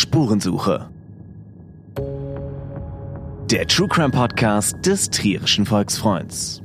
Spurensuche. 0.00 0.88
Der 3.50 3.66
True 3.66 3.86
Crime 3.86 4.08
Podcast 4.08 4.74
des 4.86 5.10
Trierischen 5.10 5.66
Volksfreunds. 5.66 6.62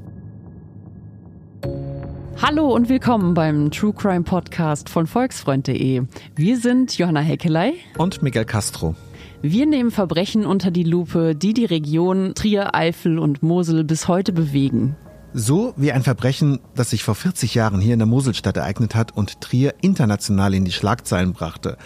Hallo 2.41 2.73
und 2.73 2.87
willkommen 2.87 3.33
beim 3.33 3.71
True 3.71 3.91
Crime 3.91 4.23
Podcast 4.23 4.87
von 4.87 5.05
Volksfreund.de. 5.05 6.03
Wir 6.33 6.57
sind 6.57 6.97
Johanna 6.97 7.19
Heckelei 7.19 7.73
und 7.97 8.23
Miguel 8.23 8.45
Castro. 8.45 8.95
Wir 9.41 9.65
nehmen 9.65 9.91
Verbrechen 9.91 10.45
unter 10.45 10.71
die 10.71 10.83
Lupe, 10.83 11.35
die 11.35 11.53
die 11.53 11.65
Region 11.65 12.35
Trier, 12.35 12.73
Eifel 12.73 13.19
und 13.19 13.43
Mosel 13.43 13.83
bis 13.83 14.07
heute 14.07 14.31
bewegen. 14.31 14.95
So 15.37 15.73
wie 15.75 15.91
ein 15.91 16.03
Verbrechen, 16.03 16.61
das 16.75 16.91
sich 16.91 17.03
vor 17.03 17.15
40 17.15 17.53
Jahren 17.55 17.81
hier 17.81 17.91
in 17.91 17.99
der 17.99 18.05
Moselstadt 18.05 18.55
ereignet 18.55 18.95
hat 18.95 19.11
und 19.11 19.41
Trier 19.41 19.73
international 19.81 20.53
in 20.53 20.63
die 20.63 20.71
Schlagzeilen 20.71 21.33
brachte 21.33 21.77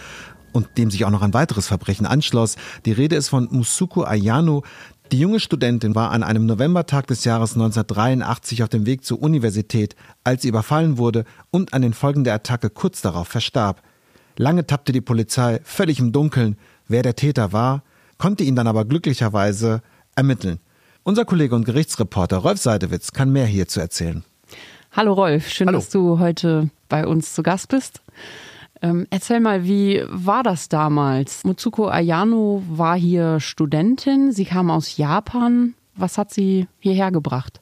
und 0.52 0.78
dem 0.78 0.90
sich 0.90 1.04
auch 1.04 1.10
noch 1.10 1.22
ein 1.22 1.34
weiteres 1.34 1.66
Verbrechen 1.66 2.06
anschloss. 2.06 2.56
Die 2.84 2.92
Rede 2.92 3.16
ist 3.16 3.28
von 3.28 3.48
Musuko 3.50 4.04
Ayano. 4.04 4.64
Die 5.12 5.18
junge 5.18 5.40
Studentin 5.40 5.94
war 5.94 6.12
an 6.12 6.22
einem 6.22 6.46
Novembertag 6.46 7.06
des 7.08 7.24
Jahres 7.24 7.54
1983 7.54 8.62
auf 8.62 8.68
dem 8.68 8.86
Weg 8.86 9.04
zur 9.04 9.20
Universität, 9.20 9.96
als 10.22 10.42
sie 10.42 10.48
überfallen 10.48 10.98
wurde 10.98 11.24
und 11.50 11.74
an 11.74 11.82
den 11.82 11.94
Folgen 11.94 12.22
der 12.22 12.34
Attacke 12.34 12.70
kurz 12.70 13.00
darauf 13.00 13.26
verstarb. 13.26 13.82
Lange 14.36 14.66
tappte 14.66 14.92
die 14.92 15.00
Polizei 15.00 15.60
völlig 15.64 15.98
im 15.98 16.12
Dunkeln, 16.12 16.56
wer 16.86 17.02
der 17.02 17.16
Täter 17.16 17.52
war, 17.52 17.82
konnte 18.18 18.44
ihn 18.44 18.54
dann 18.54 18.68
aber 18.68 18.84
glücklicherweise 18.84 19.82
ermitteln. 20.14 20.60
Unser 21.02 21.24
Kollege 21.24 21.54
und 21.54 21.64
Gerichtsreporter 21.64 22.36
Rolf 22.36 22.60
Seidewitz 22.60 23.12
kann 23.12 23.32
mehr 23.32 23.46
hierzu 23.46 23.80
erzählen. 23.80 24.22
Hallo 24.92 25.12
Rolf, 25.12 25.48
schön, 25.48 25.66
Hallo. 25.68 25.78
dass 25.78 25.88
du 25.88 26.18
heute 26.18 26.70
bei 26.88 27.06
uns 27.06 27.34
zu 27.34 27.42
Gast 27.42 27.68
bist. 27.68 28.00
Ähm, 28.82 29.06
erzähl 29.10 29.40
mal, 29.40 29.64
wie 29.64 30.02
war 30.08 30.42
das 30.42 30.68
damals? 30.68 31.44
Mutsuko 31.44 31.88
Ayano 31.88 32.62
war 32.68 32.96
hier 32.96 33.40
Studentin, 33.40 34.32
sie 34.32 34.44
kam 34.44 34.70
aus 34.70 34.96
Japan. 34.96 35.74
Was 35.96 36.16
hat 36.16 36.32
sie 36.32 36.66
hierher 36.78 37.10
gebracht? 37.10 37.60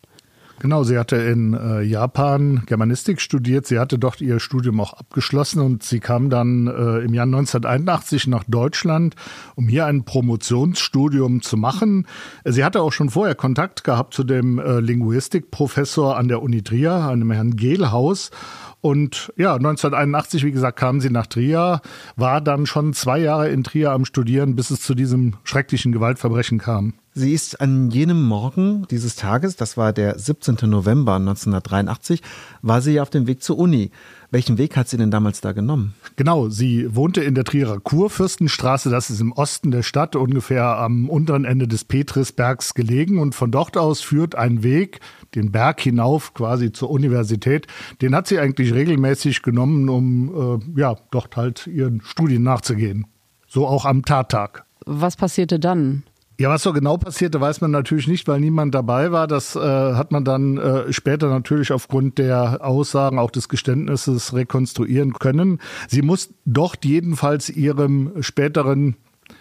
Genau, 0.61 0.83
sie 0.83 0.99
hatte 0.99 1.15
in 1.17 1.55
äh, 1.55 1.83
Japan 1.83 2.63
Germanistik 2.67 3.21
studiert. 3.21 3.67
Sie 3.67 3.79
hatte 3.79 3.97
dort 3.97 4.21
ihr 4.21 4.41
Studium 4.41 4.81
auch 4.81 4.93
abgeschlossen 4.93 5.61
und 5.61 5.85
sie 5.85 6.01
kam 6.01 6.31
dann 6.31 6.67
äh, 6.67 6.99
im 6.99 7.15
Jahr 7.15 7.27
1981 7.27 8.27
nach 8.27 8.43
Deutschland, 8.49 9.15
um 9.55 9.69
hier 9.69 9.87
ein 9.87 10.05
Promotionsstudium 10.05 11.43
zu 11.43 11.57
machen. 11.57 12.09
Sie 12.45 12.65
hatte 12.65 12.83
auch 12.83 12.93
schon 12.93 13.09
vorher 13.09 13.37
Kontakt 13.37 13.85
gehabt 13.85 14.15
zu 14.15 14.25
dem 14.25 14.59
äh, 14.59 14.81
Linguistikprofessor 14.81 16.17
an 16.17 16.27
der 16.27 16.43
Uni 16.43 16.63
Trier, 16.63 17.07
einem 17.07 17.31
Herrn 17.31 17.55
Gehlhaus. 17.55 18.33
Und 18.81 19.33
ja, 19.37 19.55
1981, 19.55 20.45
wie 20.45 20.53
gesagt, 20.53 20.79
kam 20.79 21.01
sie 21.01 21.11
nach 21.11 21.27
Trier, 21.27 21.81
war 22.17 22.41
dann 22.41 22.67
schon 22.67 22.93
zwei 22.93 23.19
Jahre 23.19 23.49
in 23.49 23.65
Trier 23.65 23.91
am 23.91 24.05
Studieren, 24.05 24.55
bis 24.55 24.71
es 24.71 24.81
zu 24.81 24.95
diesem 24.95 25.35
schrecklichen 25.43 25.93
Gewaltverbrechen 25.93 26.59
kam. 26.59 26.95
Sie 27.19 27.33
ist 27.33 27.61
an 27.61 27.91
jenem 27.91 28.23
Morgen 28.23 28.87
dieses 28.93 29.17
Tages, 29.17 29.57
das 29.57 29.77
war 29.77 29.93
der 29.93 30.17
17. 30.21 30.71
November 30.71 31.17
1983, 31.17 32.23
war 32.63 32.81
sie 32.81 33.01
auf 33.01 33.11
dem 33.11 33.27
Weg 33.27 33.43
zur 33.43 33.59
Uni. 33.59 33.91
Welchen 34.31 34.57
Weg 34.57 34.77
hat 34.77 34.89
sie 34.89 34.99
denn 34.99 35.11
damals 35.11 35.41
da 35.41 35.51
genommen? 35.51 35.95
Genau, 36.15 36.49
sie 36.49 36.95
wohnte 36.95 37.21
in 37.25 37.35
der 37.35 37.43
Trierer 37.43 37.81
Kurfürstenstraße, 37.81 38.89
das 38.89 39.11
ist 39.11 39.21
im 39.21 39.33
Osten 39.33 39.73
der 39.73 39.83
Stadt, 39.83 40.15
ungefähr 40.15 40.79
am 40.79 41.11
unteren 41.11 41.45
Ende 41.45 41.67
des 41.67 41.83
Petrisbergs 41.83 42.75
gelegen. 42.75 43.19
Und 43.19 43.35
von 43.35 43.51
dort 43.51 43.77
aus 43.77 44.01
führt 44.01 44.37
ein 44.37 44.63
Weg 44.63 45.01
den 45.35 45.51
Berg 45.51 45.81
hinauf 45.81 46.35
quasi 46.35 46.71
zur 46.71 46.89
Universität. 46.89 47.67
Den 48.01 48.15
hat 48.15 48.29
sie 48.29 48.39
eigentlich 48.39 48.75
regelmäßig 48.75 49.43
genommen, 49.43 49.89
um 49.89 50.61
äh, 50.77 50.81
ja, 50.81 50.95
dort 51.11 51.37
halt 51.37 51.67
ihren 51.67 52.01
Studien 52.03 52.45
nachzugehen. 52.45 53.09
So 53.49 53.67
auch 53.67 53.87
am 53.87 54.05
Tattag. 54.05 54.67
Was 54.87 55.17
passierte 55.17 55.59
dann? 55.59 56.05
Ja, 56.41 56.51
was 56.51 56.63
so 56.63 56.73
genau 56.73 56.97
passierte, 56.99 57.41
weiß 57.41 57.61
man 57.63 57.73
natürlich 57.73 58.07
nicht, 58.07 58.29
weil 58.29 58.39
niemand 58.39 58.73
dabei 58.73 59.11
war. 59.11 59.27
Das 59.27 59.57
äh, 59.57 59.59
hat 59.59 60.13
man 60.13 60.25
dann 60.25 60.57
äh, 60.57 60.93
später 60.93 61.29
natürlich 61.29 61.73
aufgrund 61.73 62.19
der 62.19 62.65
Aussagen, 62.65 63.19
auch 63.19 63.33
des 63.33 63.49
Geständnisses 63.49 64.35
rekonstruieren 64.35 65.15
können. 65.15 65.59
Sie 65.89 66.01
muss 66.01 66.33
dort 66.45 66.85
jedenfalls 66.85 67.51
ihrem 67.51 68.23
späteren 68.23 68.95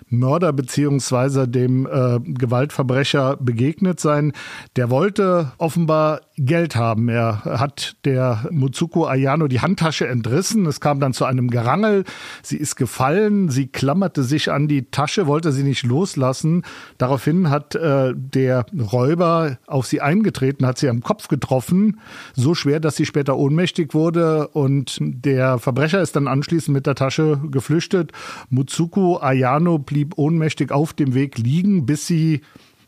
Mörder 0.09 0.53
beziehungsweise 0.53 1.47
dem 1.47 1.85
äh, 1.85 2.19
Gewaltverbrecher 2.19 3.37
begegnet 3.37 3.99
sein. 3.99 4.33
Der 4.75 4.89
wollte 4.89 5.51
offenbar 5.59 6.21
Geld 6.37 6.75
haben. 6.75 7.09
Er 7.09 7.43
hat 7.43 7.97
der 8.05 8.47
Mutsuko 8.51 9.07
Ayano 9.07 9.47
die 9.47 9.59
Handtasche 9.59 10.07
entrissen. 10.07 10.65
Es 10.67 10.79
kam 10.79 10.99
dann 10.99 11.13
zu 11.13 11.25
einem 11.25 11.49
Gerangel. 11.49 12.03
Sie 12.43 12.57
ist 12.57 12.75
gefallen. 12.75 13.49
Sie 13.49 13.67
klammerte 13.67 14.23
sich 14.23 14.51
an 14.51 14.67
die 14.67 14.91
Tasche, 14.91 15.25
wollte 15.25 15.51
sie 15.51 15.63
nicht 15.63 15.83
loslassen. 15.83 16.63
Daraufhin 16.99 17.49
hat 17.49 17.73
äh, 17.75 18.13
der 18.15 18.65
Räuber 18.91 19.57
auf 19.65 19.87
sie 19.87 20.01
eingetreten, 20.01 20.65
hat 20.65 20.77
sie 20.77 20.89
am 20.89 21.01
Kopf 21.01 21.27
getroffen. 21.27 21.99
So 22.35 22.53
schwer, 22.53 22.79
dass 22.79 22.95
sie 22.95 23.05
später 23.05 23.37
ohnmächtig 23.37 23.95
wurde. 23.95 24.47
Und 24.49 24.97
der 25.01 25.57
Verbrecher 25.57 26.01
ist 26.01 26.15
dann 26.15 26.27
anschließend 26.27 26.73
mit 26.73 26.85
der 26.85 26.95
Tasche 26.95 27.41
geflüchtet. 27.49 28.11
Mutsuko 28.49 29.17
Ayano 29.19 29.79
blieb 29.79 30.17
ohnmächtig 30.17 30.71
auf 30.71 30.93
dem 30.93 31.15
Weg 31.15 31.39
liegen, 31.39 31.87
bis 31.87 32.05
sie 32.05 32.41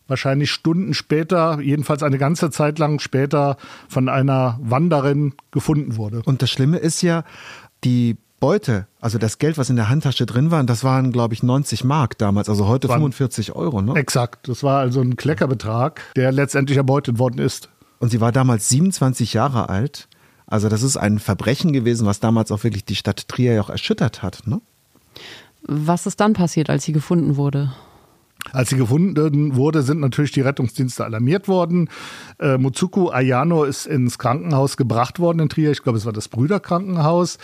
wahrscheinlich 0.09 0.51
Stunden 0.51 0.93
später, 0.93 1.59
jedenfalls 1.61 2.03
eine 2.03 2.17
ganze 2.17 2.49
Zeit 2.51 2.79
lang 2.79 2.99
später, 2.99 3.57
von 3.87 4.09
einer 4.09 4.59
Wanderin 4.61 5.33
gefunden 5.51 5.95
wurde. 5.97 6.21
Und 6.25 6.41
das 6.41 6.49
Schlimme 6.49 6.77
ist 6.77 7.01
ja, 7.01 7.23
die 7.83 8.17
Beute, 8.39 8.87
also 9.01 9.17
das 9.17 9.37
Geld, 9.37 9.57
was 9.57 9.69
in 9.69 9.75
der 9.75 9.89
Handtasche 9.89 10.25
drin 10.25 10.49
war, 10.49 10.63
das 10.63 10.83
waren, 10.83 11.11
glaube 11.11 11.33
ich, 11.33 11.43
90 11.43 11.83
Mark 11.83 12.17
damals, 12.17 12.49
also 12.49 12.67
heute 12.67 12.87
45 12.87 13.53
Euro, 13.53 13.81
ne? 13.81 13.95
Exakt. 13.95 14.47
Das 14.47 14.63
war 14.63 14.79
also 14.79 15.01
ein 15.01 15.17
Kleckerbetrag, 15.17 16.01
der 16.15 16.31
letztendlich 16.31 16.77
erbeutet 16.77 17.19
worden 17.19 17.39
ist. 17.39 17.69
Und 17.99 18.09
sie 18.09 18.21
war 18.21 18.31
damals 18.31 18.69
27 18.69 19.33
Jahre 19.33 19.69
alt. 19.69 20.07
Also 20.47 20.69
das 20.69 20.83
ist 20.83 20.97
ein 20.97 21.19
Verbrechen 21.19 21.73
gewesen, 21.73 22.07
was 22.07 22.19
damals 22.19 22.51
auch 22.51 22.63
wirklich 22.63 22.85
die 22.85 22.95
Stadt 22.95 23.27
Trier 23.27 23.53
ja 23.53 23.61
auch 23.61 23.69
erschüttert 23.69 24.23
hat, 24.23 24.47
ne? 24.47 24.61
Was 25.61 26.05
ist 26.05 26.21
dann 26.21 26.33
passiert, 26.33 26.69
als 26.69 26.85
sie 26.85 26.93
gefunden 26.93 27.35
wurde? 27.35 27.73
Als 28.51 28.69
sie 28.69 28.77
gefunden 28.77 29.55
wurde, 29.55 29.81
sind 29.83 29.99
natürlich 29.99 30.31
die 30.31 30.41
Rettungsdienste 30.41 31.03
alarmiert 31.03 31.47
worden. 31.47 31.89
Äh, 32.39 32.57
Mutsuku 32.57 33.09
Ayano 33.09 33.63
ist 33.63 33.85
ins 33.85 34.17
Krankenhaus 34.17 34.77
gebracht 34.77 35.19
worden 35.19 35.39
in 35.39 35.49
Trier. 35.49 35.71
Ich 35.71 35.83
glaube, 35.83 35.97
es 35.97 36.05
war 36.05 36.13
das 36.13 36.29
Brüderkrankenhaus. 36.29 37.37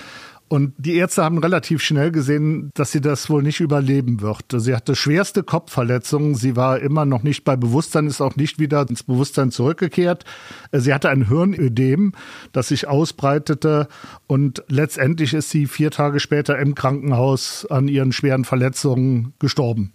Und 0.48 0.74
die 0.78 0.96
Ärzte 0.96 1.24
haben 1.24 1.40
relativ 1.40 1.82
schnell 1.82 2.12
gesehen, 2.12 2.70
dass 2.76 2.92
sie 2.92 3.02
das 3.02 3.30
wohl 3.32 3.42
nicht 3.42 3.62
überleben 3.62 4.22
wird. 4.22 4.46
Sie 4.56 4.76
hatte 4.76 4.96
schwerste 4.96 5.42
Kopfverletzungen. 5.42 6.36
Sie 6.36 6.56
war 6.56 6.80
immer 6.80 7.04
noch 7.06 7.24
nicht 7.24 7.44
bei 7.44 7.56
Bewusstsein, 7.56 8.06
ist 8.06 8.22
auch 8.22 8.36
nicht 8.36 8.60
wieder 8.60 8.88
ins 8.88 9.02
Bewusstsein 9.04 9.50
zurückgekehrt. 9.52 10.24
Äh, 10.72 10.80
sie 10.80 10.94
hatte 10.94 11.10
ein 11.10 11.28
Hirnödem, 11.28 12.14
das 12.52 12.70
sich 12.70 12.88
ausbreitete. 12.88 13.88
Und 14.28 14.64
letztendlich 14.70 15.34
ist 15.34 15.50
sie 15.50 15.66
vier 15.66 15.92
Tage 15.92 16.20
später 16.20 16.58
im 16.58 16.74
Krankenhaus 16.74 17.66
an 17.70 17.88
ihren 17.88 18.12
schweren 18.12 18.46
Verletzungen 18.46 19.34
gestorben. 19.40 19.94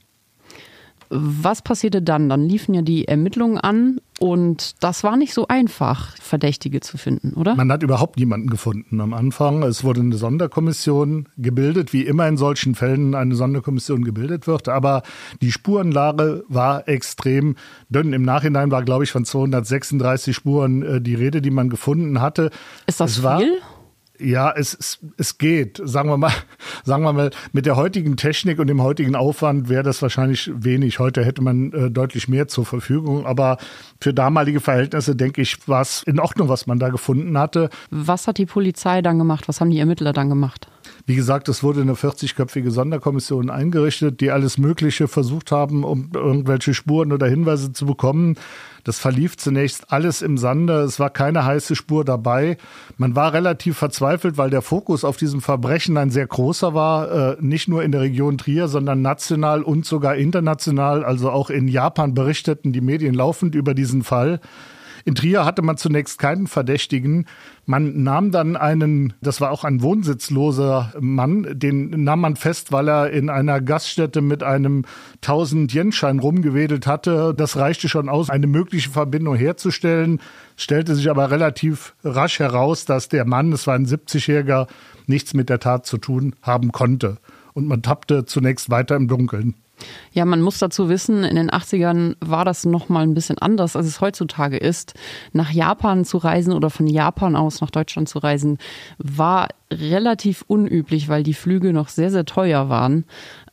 Was 1.11 1.63
passierte 1.63 2.03
dann? 2.03 2.29
Dann 2.29 2.49
liefen 2.49 2.73
ja 2.73 2.83
die 2.83 3.09
Ermittlungen 3.09 3.59
an 3.59 4.01
und 4.21 4.83
das 4.83 5.03
war 5.03 5.17
nicht 5.17 5.35
so 5.35 5.49
einfach, 5.49 6.15
Verdächtige 6.19 6.81
zu 6.81 6.99
finden, 6.99 7.33
oder? 7.35 7.57
Man 7.57 7.73
hat 7.73 7.83
überhaupt 7.83 8.17
niemanden 8.17 8.49
gefunden 8.49 9.01
am 9.01 9.13
Anfang. 9.13 9.63
Es 9.63 9.83
wurde 9.83 10.03
eine 10.03 10.17
Sonderkommission 10.17 11.27
gebildet, 11.37 11.93
wie 11.93 12.03
immer 12.03 12.29
in 12.29 12.37
solchen 12.37 12.75
Fällen 12.75 13.15
eine 13.15 13.35
Sonderkommission 13.35 14.05
gebildet 14.05 14.47
wird. 14.47 14.69
Aber 14.69 15.03
die 15.41 15.51
Spurenlage 15.51 16.45
war 16.49 16.87
extrem 16.87 17.57
dünn. 17.89 18.13
Im 18.13 18.23
Nachhinein 18.23 18.71
war, 18.71 18.85
glaube 18.85 19.05
ich, 19.05 19.11
von 19.11 19.25
236 19.25 20.37
Spuren 20.37 20.83
äh, 20.83 21.01
die 21.01 21.15
Rede, 21.15 21.43
die 21.43 21.51
man 21.51 21.71
gefunden 21.71 22.21
hatte. 22.21 22.51
Ist 22.87 23.01
das 23.01 23.17
es 23.17 23.21
viel? 23.21 23.59
Ja, 24.21 24.53
es, 24.55 24.75
es, 24.79 24.99
es 25.17 25.39
geht. 25.39 25.81
Sagen 25.83 26.09
wir 26.09 26.17
mal, 26.17 26.33
sagen 26.85 27.03
wir 27.03 27.13
mal, 27.13 27.31
mit 27.53 27.67
der 27.67 27.77
heutigen 27.77 28.17
Technik 28.17 28.59
und 28.59 28.67
dem 28.67 28.83
heutigen 28.83 29.17
Aufwand 29.17 29.69
wäre 29.69 29.83
das 29.83 30.03
wahrscheinlich 30.03 30.51
wenig. 30.55 30.99
Heute 30.99 31.25
hätte 31.25 31.43
man 31.43 31.73
äh, 31.73 31.91
deutlich 31.91 32.29
mehr 32.29 32.49
zur 32.49 32.67
Verfügung. 32.67 33.27
Aber 33.27 33.59
für 34.01 34.13
damalige 34.13 34.61
Verhältnisse, 34.61 35.17
denke 35.17 35.43
ich, 35.43 35.67
war 35.69 35.83
es 35.83 36.03
in 36.03 36.21
Ordnung, 36.21 36.49
was 36.49 36.67
man 36.67 36.79
da 36.79 36.89
gefunden 36.89 37.39
hatte. 37.39 37.71
Was 37.91 38.27
hat 38.27 38.39
die 38.39 38.47
Polizei 38.47 39.03
dann 39.03 39.19
gemacht? 39.19 39.49
Was 39.49 39.61
haben 39.61 39.71
die 39.71 39.79
Ermittler 39.79 40.13
dann 40.13 40.29
gemacht? 40.29 40.69
Wie 41.11 41.17
gesagt, 41.17 41.49
es 41.49 41.65
wurde 41.65 41.81
eine 41.81 41.95
40-köpfige 41.95 42.71
Sonderkommission 42.71 43.51
eingerichtet, 43.51 44.21
die 44.21 44.31
alles 44.31 44.59
Mögliche 44.59 45.09
versucht 45.09 45.51
haben, 45.51 45.83
um 45.83 46.11
irgendwelche 46.15 46.73
Spuren 46.73 47.11
oder 47.11 47.27
Hinweise 47.27 47.73
zu 47.73 47.85
bekommen. 47.85 48.37
Das 48.85 49.01
verlief 49.01 49.37
zunächst 49.37 49.91
alles 49.91 50.23
im 50.23 50.39
Sande. 50.39 50.83
Es 50.83 51.01
war 51.01 51.11
keine 51.11 51.45
heiße 51.45 51.75
Spur 51.75 52.05
dabei. 52.05 52.59
Man 52.97 53.17
war 53.17 53.33
relativ 53.33 53.77
verzweifelt, 53.77 54.39
weil 54.39 54.51
der 54.51 54.63
Fokus 54.63 55.03
auf 55.03 55.17
diesem 55.17 55.41
Verbrechen 55.41 55.97
ein 55.97 56.11
sehr 56.11 56.29
großer 56.29 56.75
war. 56.75 57.11
Äh, 57.11 57.37
nicht 57.41 57.67
nur 57.67 57.83
in 57.83 57.91
der 57.91 58.03
Region 58.03 58.39
Trier, 58.39 58.69
sondern 58.69 59.03
national 59.03 59.65
und 59.65 59.87
sogar 59.87 60.15
international. 60.15 61.05
Also 61.05 61.33
auch 61.33 61.51
in 61.51 61.67
Japan 61.67 62.15
berichteten 62.15 62.73
die 62.73 62.83
Medien 62.83 63.15
laufend 63.15 63.57
über 63.57 63.75
diesen 63.75 64.05
Fall. 64.05 64.39
In 65.05 65.15
Trier 65.15 65.45
hatte 65.45 65.63
man 65.63 65.77
zunächst 65.77 66.19
keinen 66.19 66.47
Verdächtigen. 66.47 67.27
Man 67.67 68.03
nahm 68.03 68.31
dann 68.31 68.57
einen, 68.57 69.15
das 69.21 69.41
war 69.41 69.51
auch 69.51 69.65
ein 69.65 69.83
wohnsitzloser 69.83 70.93
Mann, 70.99 71.47
den 71.51 72.05
nahm 72.05 72.21
man 72.21 72.37
fest, 72.37 72.73
weil 72.73 72.89
er 72.89 73.11
in 73.11 73.31
einer 73.31 73.61
Gaststätte 73.61 74.21
mit 74.21 74.43
einem 74.43 74.85
1000-Yen-Schein 75.23 76.19
rumgewedelt 76.19 76.87
hatte. 76.87 77.35
Das 77.37 77.57
reichte 77.57 77.89
schon 77.89 78.09
aus, 78.09 78.31
eine 78.31 78.47
mögliche 78.47 78.91
Verbindung 78.91 79.37
herzustellen. 79.37 80.21
Stellte 80.57 80.95
sich 80.95 81.11
aber 81.11 81.31
relativ 81.31 81.95
rasch 82.05 82.39
heraus, 82.39 82.85
dass 82.85 83.09
der 83.09 83.25
Mann, 83.25 83.53
es 83.53 83.67
war 83.67 83.75
ein 83.75 83.87
70-Jähriger, 83.87 84.67
nichts 85.07 85.35
mit 85.35 85.49
der 85.49 85.61
Tat 85.61 85.87
zu 85.87 85.99
tun 85.99 86.35
haben 86.43 86.73
konnte. 86.73 87.19
Und 87.53 87.67
man 87.67 87.83
tappte 87.83 88.25
zunächst 88.25 88.71
weiter 88.71 88.97
im 88.97 89.09
Dunkeln. 89.09 89.55
Ja, 90.13 90.25
man 90.25 90.43
muss 90.43 90.59
dazu 90.59 90.89
wissen, 90.89 91.25
in 91.25 91.37
den 91.37 91.51
80ern 91.51 92.17
war 92.21 92.45
das 92.45 92.65
noch 92.65 92.89
mal 92.89 93.03
ein 93.03 93.15
bisschen 93.15 93.39
anders, 93.39 93.77
als 93.77 93.87
es 93.87 94.01
heutzutage 94.01 94.57
ist. 94.57 94.95
Nach 95.33 95.51
Japan 95.51 96.05
zu 96.05 96.19
reisen 96.19 96.53
oder 96.53 96.71
von 96.71 96.87
Japan 96.87 97.37
aus 97.37 97.61
nach 97.61 97.71
Deutschland 97.71 98.09
zu 98.09 98.19
reisen, 98.19 98.59
war 98.99 99.49
relativ 99.73 100.45
unüblich, 100.47 101.09
weil 101.09 101.23
die 101.23 101.35
Flüge 101.35 101.73
noch 101.73 101.89
sehr, 101.89 102.11
sehr 102.11 102.25
teuer 102.25 102.69
waren. 102.69 103.05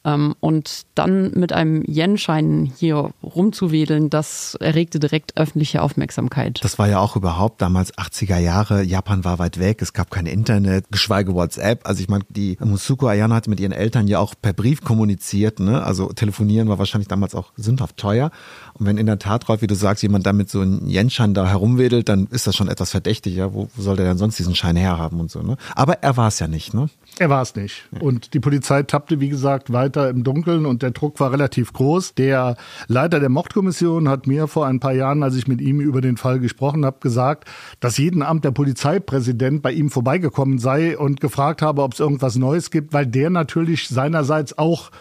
Ähm, 0.08 0.36
und 0.40 0.86
dann 0.96 1.32
mit 1.34 1.52
einem 1.52 1.84
Yen-Schein 1.86 2.72
hier 2.78 3.12
rumzuwedeln, 3.22 4.10
das 4.10 4.56
erregte 4.62 5.00
direkt 5.00 5.36
öffentliche 5.36 5.82
Aufmerksamkeit. 5.82 6.60
Das 6.64 6.80
war 6.80 6.88
ja 6.88 7.00
auch 7.00 7.18
überhaupt 7.18 7.62
damals 7.62 7.94
80er 7.96 8.38
Jahre. 8.38 8.84
Japan 8.84 9.26
war 9.26 9.38
weit 9.38 9.60
weg, 9.60 9.82
es 9.82 9.92
gab 9.92 10.10
kein 10.10 10.26
Internet, 10.26 10.86
geschweige 10.92 11.34
WhatsApp. 11.34 11.86
Also 11.86 12.02
ich 12.02 12.08
meine, 12.08 12.24
die 12.30 12.58
Musuko 12.64 13.08
Ayano 13.08 13.36
hat 13.36 13.50
mit 13.50 13.60
ihren 13.60 13.74
Eltern 13.74 14.08
ja 14.08 14.20
auch 14.20 14.34
per 14.42 14.54
Brief 14.54 14.82
kommuniziert. 14.82 15.60
Ne? 15.60 15.84
Also 15.84 16.14
telefonieren 16.14 16.70
war 16.70 16.80
wahrscheinlich 16.80 17.10
damals 17.10 17.36
auch 17.36 17.52
sündhaft 17.58 17.98
teuer. 17.98 18.32
Und 18.76 18.86
wenn 18.86 18.98
in 18.98 19.08
der 19.08 19.20
Tat, 19.20 19.50
Rolf, 19.50 19.62
wie 19.62 19.68
du 19.68 19.76
sagst, 19.76 20.04
jemand 20.04 20.26
damit 20.26 20.50
so 20.50 20.62
einen 20.62 20.88
Yen-Schein 20.88 21.34
da 21.34 21.50
herumwedelt, 21.50 22.08
dann 22.08 22.28
ist 22.32 22.48
das 22.48 22.56
schon 22.56 22.70
etwas 22.70 22.92
verdächtig. 22.92 23.36
Ja? 23.36 23.54
Wo, 23.54 23.68
wo 23.76 23.82
soll 23.82 23.98
der 23.98 24.06
denn 24.06 24.18
sonst 24.18 24.40
diesen 24.40 24.56
Schein 24.56 24.78
herhaben 24.78 25.20
und 25.20 25.30
so? 25.30 25.42
Ne? 25.42 25.58
Aber 25.76 26.02
er 26.02 26.16
war 26.16 26.30
es 26.30 26.40
ja 26.40 26.48
nicht. 26.48 26.74
Ne? 26.74 26.90
Er 27.20 27.30
war 27.30 27.42
es 27.42 27.56
nicht. 27.56 27.90
Und 28.00 28.34
die 28.34 28.40
Polizei 28.40 28.84
tappte, 28.84 29.20
wie 29.20 29.30
gesagt, 29.30 29.74
weiter 29.74 29.97
im 30.06 30.24
Dunkeln 30.24 30.66
und 30.66 30.82
der 30.82 30.92
Druck 30.92 31.20
war 31.20 31.32
relativ 31.32 31.74
groß. 31.74 32.16
Der 32.16 32.56
Leiter 32.88 33.20
der 33.20 33.30
Mordkommission 33.30 34.08
hat 34.10 34.28
mir 34.28 34.48
vor 34.48 34.68
ein 34.68 34.80
paar 34.80 34.94
Jahren, 34.94 35.24
als 35.24 35.36
ich 35.36 35.48
mit 35.48 35.62
ihm 35.62 35.82
über 35.82 36.02
den 36.02 36.18
Fall 36.18 36.40
gesprochen 36.40 36.86
habe, 36.86 36.98
gesagt, 37.00 37.50
dass 37.80 37.98
jeden 37.98 38.22
Abend 38.22 38.46
der 38.46 38.52
Polizeipräsident 38.52 39.62
bei 39.62 39.72
ihm 39.72 39.90
vorbeigekommen 39.90 40.60
sei 40.60 40.98
und 40.98 41.20
gefragt 41.20 41.62
habe, 41.62 41.84
ob 41.84 41.94
es 41.94 42.00
irgendwas 42.00 42.36
Neues 42.36 42.72
gibt, 42.72 42.94
weil 42.94 43.06
der 43.06 43.30
natürlich 43.30 43.90
seinerseits 43.90 44.58
auch 44.58 44.92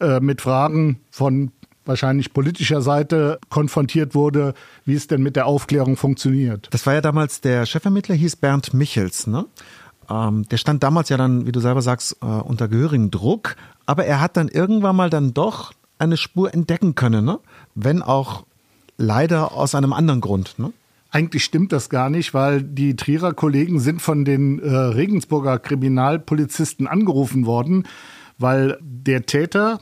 äh, 0.00 0.20
mit 0.20 0.40
Fragen 0.40 1.00
von 1.10 1.52
wahrscheinlich 1.88 2.32
politischer 2.32 2.82
Seite 2.82 3.40
konfrontiert 3.48 4.14
wurde, 4.14 4.54
wie 4.84 4.94
es 4.94 5.06
denn 5.06 5.22
mit 5.22 5.34
der 5.34 5.46
Aufklärung 5.46 5.96
funktioniert. 5.96 6.68
Das 6.70 6.86
war 6.86 6.94
ja 6.94 7.00
damals 7.00 7.40
der 7.40 7.66
Chefermittler, 7.66 8.14
hieß 8.14 8.36
Bernd 8.36 8.74
Michels, 8.74 9.26
ne? 9.26 9.46
Ähm, 10.10 10.48
der 10.48 10.56
stand 10.56 10.82
damals 10.82 11.08
ja 11.08 11.16
dann, 11.16 11.46
wie 11.46 11.52
du 11.52 11.60
selber 11.60 11.82
sagst, 11.82 12.16
äh, 12.22 12.26
unter 12.26 12.68
gehörigem 12.68 13.10
Druck, 13.10 13.56
aber 13.86 14.04
er 14.04 14.20
hat 14.20 14.36
dann 14.36 14.48
irgendwann 14.48 14.96
mal 14.96 15.10
dann 15.10 15.34
doch 15.34 15.72
eine 15.98 16.16
Spur 16.16 16.54
entdecken 16.54 16.94
können, 16.94 17.24
ne? 17.24 17.40
wenn 17.74 18.02
auch 18.02 18.44
leider 18.96 19.52
aus 19.52 19.74
einem 19.74 19.92
anderen 19.92 20.20
Grund. 20.20 20.58
Ne? 20.58 20.72
Eigentlich 21.10 21.44
stimmt 21.44 21.72
das 21.72 21.88
gar 21.88 22.10
nicht, 22.10 22.34
weil 22.34 22.62
die 22.62 22.96
Trierer 22.96 23.32
Kollegen 23.32 23.80
sind 23.80 24.02
von 24.02 24.24
den 24.24 24.58
äh, 24.58 24.70
Regensburger 24.70 25.58
Kriminalpolizisten 25.58 26.86
angerufen 26.86 27.46
worden, 27.46 27.86
weil 28.38 28.78
der 28.80 29.26
Täter 29.26 29.80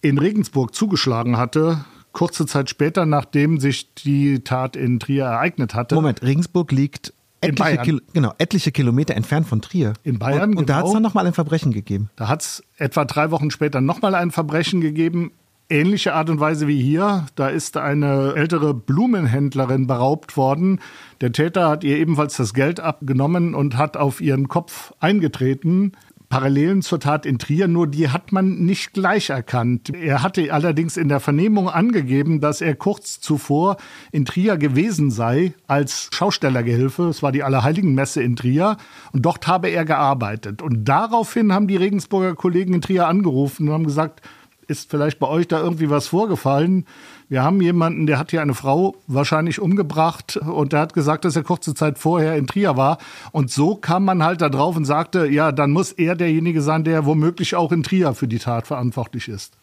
in 0.00 0.18
Regensburg 0.18 0.74
zugeschlagen 0.74 1.36
hatte, 1.36 1.84
kurze 2.12 2.46
Zeit 2.46 2.70
später, 2.70 3.06
nachdem 3.06 3.60
sich 3.60 3.94
die 3.94 4.40
Tat 4.40 4.76
in 4.76 4.98
Trier 4.98 5.24
ereignet 5.24 5.74
hatte. 5.74 5.94
Moment, 5.94 6.22
Regensburg 6.22 6.72
liegt 6.72 7.12
etliche, 7.42 7.78
Kil 7.78 8.02
genau, 8.12 8.32
etliche 8.38 8.72
Kilometer 8.72 9.14
entfernt 9.14 9.46
von 9.46 9.60
Trier. 9.60 9.94
In 10.02 10.18
Bayern. 10.18 10.50
Und, 10.52 10.58
und 10.58 10.66
genau. 10.66 10.66
da 10.66 10.76
hat 10.76 10.86
es 10.86 10.92
dann 10.92 11.02
nochmal 11.02 11.26
ein 11.26 11.32
Verbrechen 11.32 11.72
gegeben. 11.72 12.10
Da 12.16 12.28
hat 12.28 12.42
es 12.42 12.62
etwa 12.78 13.04
drei 13.04 13.30
Wochen 13.30 13.50
später 13.50 13.80
nochmal 13.80 14.14
ein 14.14 14.30
Verbrechen 14.30 14.80
gegeben. 14.80 15.32
Ähnliche 15.68 16.12
Art 16.12 16.28
und 16.28 16.38
Weise 16.38 16.66
wie 16.66 16.82
hier. 16.82 17.26
Da 17.34 17.48
ist 17.48 17.76
eine 17.76 18.34
ältere 18.36 18.74
Blumenhändlerin 18.74 19.86
beraubt 19.86 20.36
worden. 20.36 20.80
Der 21.20 21.32
Täter 21.32 21.68
hat 21.68 21.82
ihr 21.84 21.96
ebenfalls 21.96 22.36
das 22.36 22.52
Geld 22.52 22.80
abgenommen 22.80 23.54
und 23.54 23.76
hat 23.76 23.96
auf 23.96 24.20
ihren 24.20 24.48
Kopf 24.48 24.92
eingetreten. 25.00 25.92
Parallelen 26.32 26.80
zur 26.80 26.98
Tat 26.98 27.26
in 27.26 27.38
Trier, 27.38 27.68
nur 27.68 27.86
die 27.86 28.08
hat 28.08 28.32
man 28.32 28.64
nicht 28.64 28.94
gleich 28.94 29.28
erkannt. 29.28 29.90
Er 29.94 30.22
hatte 30.22 30.50
allerdings 30.50 30.96
in 30.96 31.10
der 31.10 31.20
Vernehmung 31.20 31.68
angegeben, 31.68 32.40
dass 32.40 32.62
er 32.62 32.74
kurz 32.74 33.20
zuvor 33.20 33.76
in 34.12 34.24
Trier 34.24 34.56
gewesen 34.56 35.10
sei 35.10 35.52
als 35.66 36.08
Schaustellergehilfe. 36.10 37.02
Es 37.02 37.22
war 37.22 37.32
die 37.32 37.42
Allerheiligenmesse 37.42 38.22
in 38.22 38.34
Trier 38.34 38.78
und 39.12 39.26
dort 39.26 39.46
habe 39.46 39.68
er 39.68 39.84
gearbeitet. 39.84 40.62
Und 40.62 40.86
daraufhin 40.86 41.52
haben 41.52 41.68
die 41.68 41.76
Regensburger 41.76 42.34
Kollegen 42.34 42.72
in 42.72 42.80
Trier 42.80 43.08
angerufen 43.08 43.68
und 43.68 43.74
haben 43.74 43.84
gesagt, 43.84 44.22
ist 44.68 44.90
vielleicht 44.90 45.18
bei 45.18 45.28
euch 45.28 45.48
da 45.48 45.60
irgendwie 45.60 45.90
was 45.90 46.06
vorgefallen? 46.06 46.86
Wir 47.32 47.42
haben 47.42 47.62
jemanden, 47.62 48.06
der 48.06 48.18
hat 48.18 48.30
hier 48.30 48.42
eine 48.42 48.52
Frau 48.52 48.94
wahrscheinlich 49.06 49.58
umgebracht 49.58 50.36
und 50.36 50.74
der 50.74 50.80
hat 50.80 50.92
gesagt, 50.92 51.24
dass 51.24 51.34
er 51.34 51.42
kurze 51.42 51.72
Zeit 51.72 51.98
vorher 51.98 52.36
in 52.36 52.46
Trier 52.46 52.76
war. 52.76 52.98
Und 53.30 53.50
so 53.50 53.74
kam 53.74 54.04
man 54.04 54.22
halt 54.22 54.42
da 54.42 54.50
drauf 54.50 54.76
und 54.76 54.84
sagte, 54.84 55.26
ja, 55.26 55.50
dann 55.50 55.70
muss 55.70 55.92
er 55.92 56.14
derjenige 56.14 56.60
sein, 56.60 56.84
der 56.84 57.06
womöglich 57.06 57.54
auch 57.54 57.72
in 57.72 57.84
Trier 57.84 58.12
für 58.12 58.28
die 58.28 58.38
Tat 58.38 58.66
verantwortlich 58.66 59.28
ist. 59.28 59.54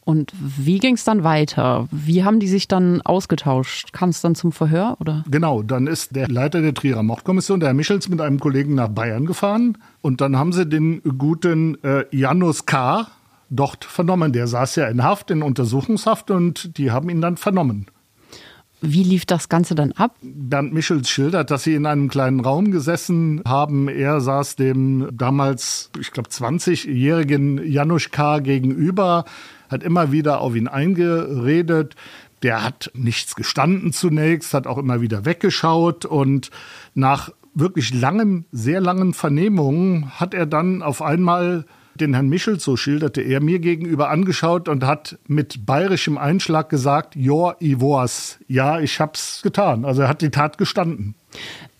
Und 0.00 0.32
wie 0.40 0.80
ging 0.80 0.94
es 0.94 1.04
dann 1.04 1.22
weiter? 1.22 1.86
Wie 1.92 2.24
haben 2.24 2.40
die 2.40 2.48
sich 2.48 2.66
dann 2.66 3.00
ausgetauscht? 3.02 3.92
Kam 3.92 4.08
es 4.08 4.20
dann 4.20 4.34
zum 4.34 4.50
Verhör 4.50 4.96
oder? 4.98 5.22
Genau, 5.30 5.62
dann 5.62 5.86
ist 5.86 6.16
der 6.16 6.26
Leiter 6.26 6.62
der 6.62 6.74
Trierer 6.74 7.04
Mordkommission, 7.04 7.60
der 7.60 7.68
Herr 7.68 7.74
Michels, 7.74 8.08
mit 8.08 8.20
einem 8.20 8.40
Kollegen 8.40 8.74
nach 8.74 8.88
Bayern 8.88 9.24
gefahren 9.24 9.78
und 10.00 10.20
dann 10.20 10.36
haben 10.36 10.52
sie 10.52 10.66
den 10.66 11.00
guten 11.16 11.80
äh, 11.84 12.06
Janus 12.10 12.66
K., 12.66 13.06
dort 13.50 13.84
vernommen. 13.84 14.32
Der 14.32 14.46
saß 14.46 14.76
ja 14.76 14.88
in 14.88 15.02
Haft, 15.02 15.30
in 15.30 15.42
Untersuchungshaft 15.42 16.30
und 16.30 16.76
die 16.78 16.90
haben 16.90 17.08
ihn 17.08 17.20
dann 17.20 17.36
vernommen. 17.36 17.86
Wie 18.80 19.02
lief 19.02 19.26
das 19.26 19.48
Ganze 19.48 19.74
dann 19.74 19.90
ab? 19.92 20.14
Bernd 20.22 20.72
Michels 20.72 21.10
schildert, 21.10 21.50
dass 21.50 21.64
sie 21.64 21.74
in 21.74 21.84
einem 21.84 22.08
kleinen 22.08 22.38
Raum 22.38 22.70
gesessen 22.70 23.42
haben. 23.44 23.88
Er 23.88 24.20
saß 24.20 24.54
dem 24.54 25.08
damals, 25.12 25.90
ich 25.98 26.12
glaube, 26.12 26.28
20-jährigen 26.28 27.66
Janusz 27.66 28.10
K. 28.12 28.38
gegenüber, 28.38 29.24
hat 29.68 29.82
immer 29.82 30.12
wieder 30.12 30.40
auf 30.40 30.54
ihn 30.54 30.68
eingeredet. 30.68 31.96
Der 32.44 32.62
hat 32.62 32.92
nichts 32.94 33.34
gestanden 33.34 33.92
zunächst, 33.92 34.54
hat 34.54 34.68
auch 34.68 34.78
immer 34.78 35.00
wieder 35.00 35.24
weggeschaut 35.24 36.04
und 36.04 36.52
nach 36.94 37.30
wirklich 37.54 37.92
langen, 37.92 38.44
sehr 38.52 38.80
langen 38.80 39.12
Vernehmungen 39.12 40.20
hat 40.20 40.34
er 40.34 40.46
dann 40.46 40.82
auf 40.82 41.02
einmal 41.02 41.64
den 42.00 42.14
Herrn 42.14 42.28
Michel, 42.28 42.60
so 42.60 42.76
schilderte 42.76 43.20
er 43.20 43.40
mir 43.40 43.58
gegenüber, 43.58 44.10
angeschaut 44.10 44.68
und 44.68 44.84
hat 44.84 45.18
mit 45.26 45.66
bayerischem 45.66 46.18
Einschlag 46.18 46.68
gesagt, 46.68 47.16
ja, 47.16 47.54
ich 47.60 47.80
war's. 47.80 48.38
Ja, 48.48 48.80
ich 48.80 49.00
hab's 49.00 49.42
getan. 49.42 49.84
Also 49.84 50.02
er 50.02 50.08
hat 50.08 50.22
die 50.22 50.30
Tat 50.30 50.58
gestanden. 50.58 51.14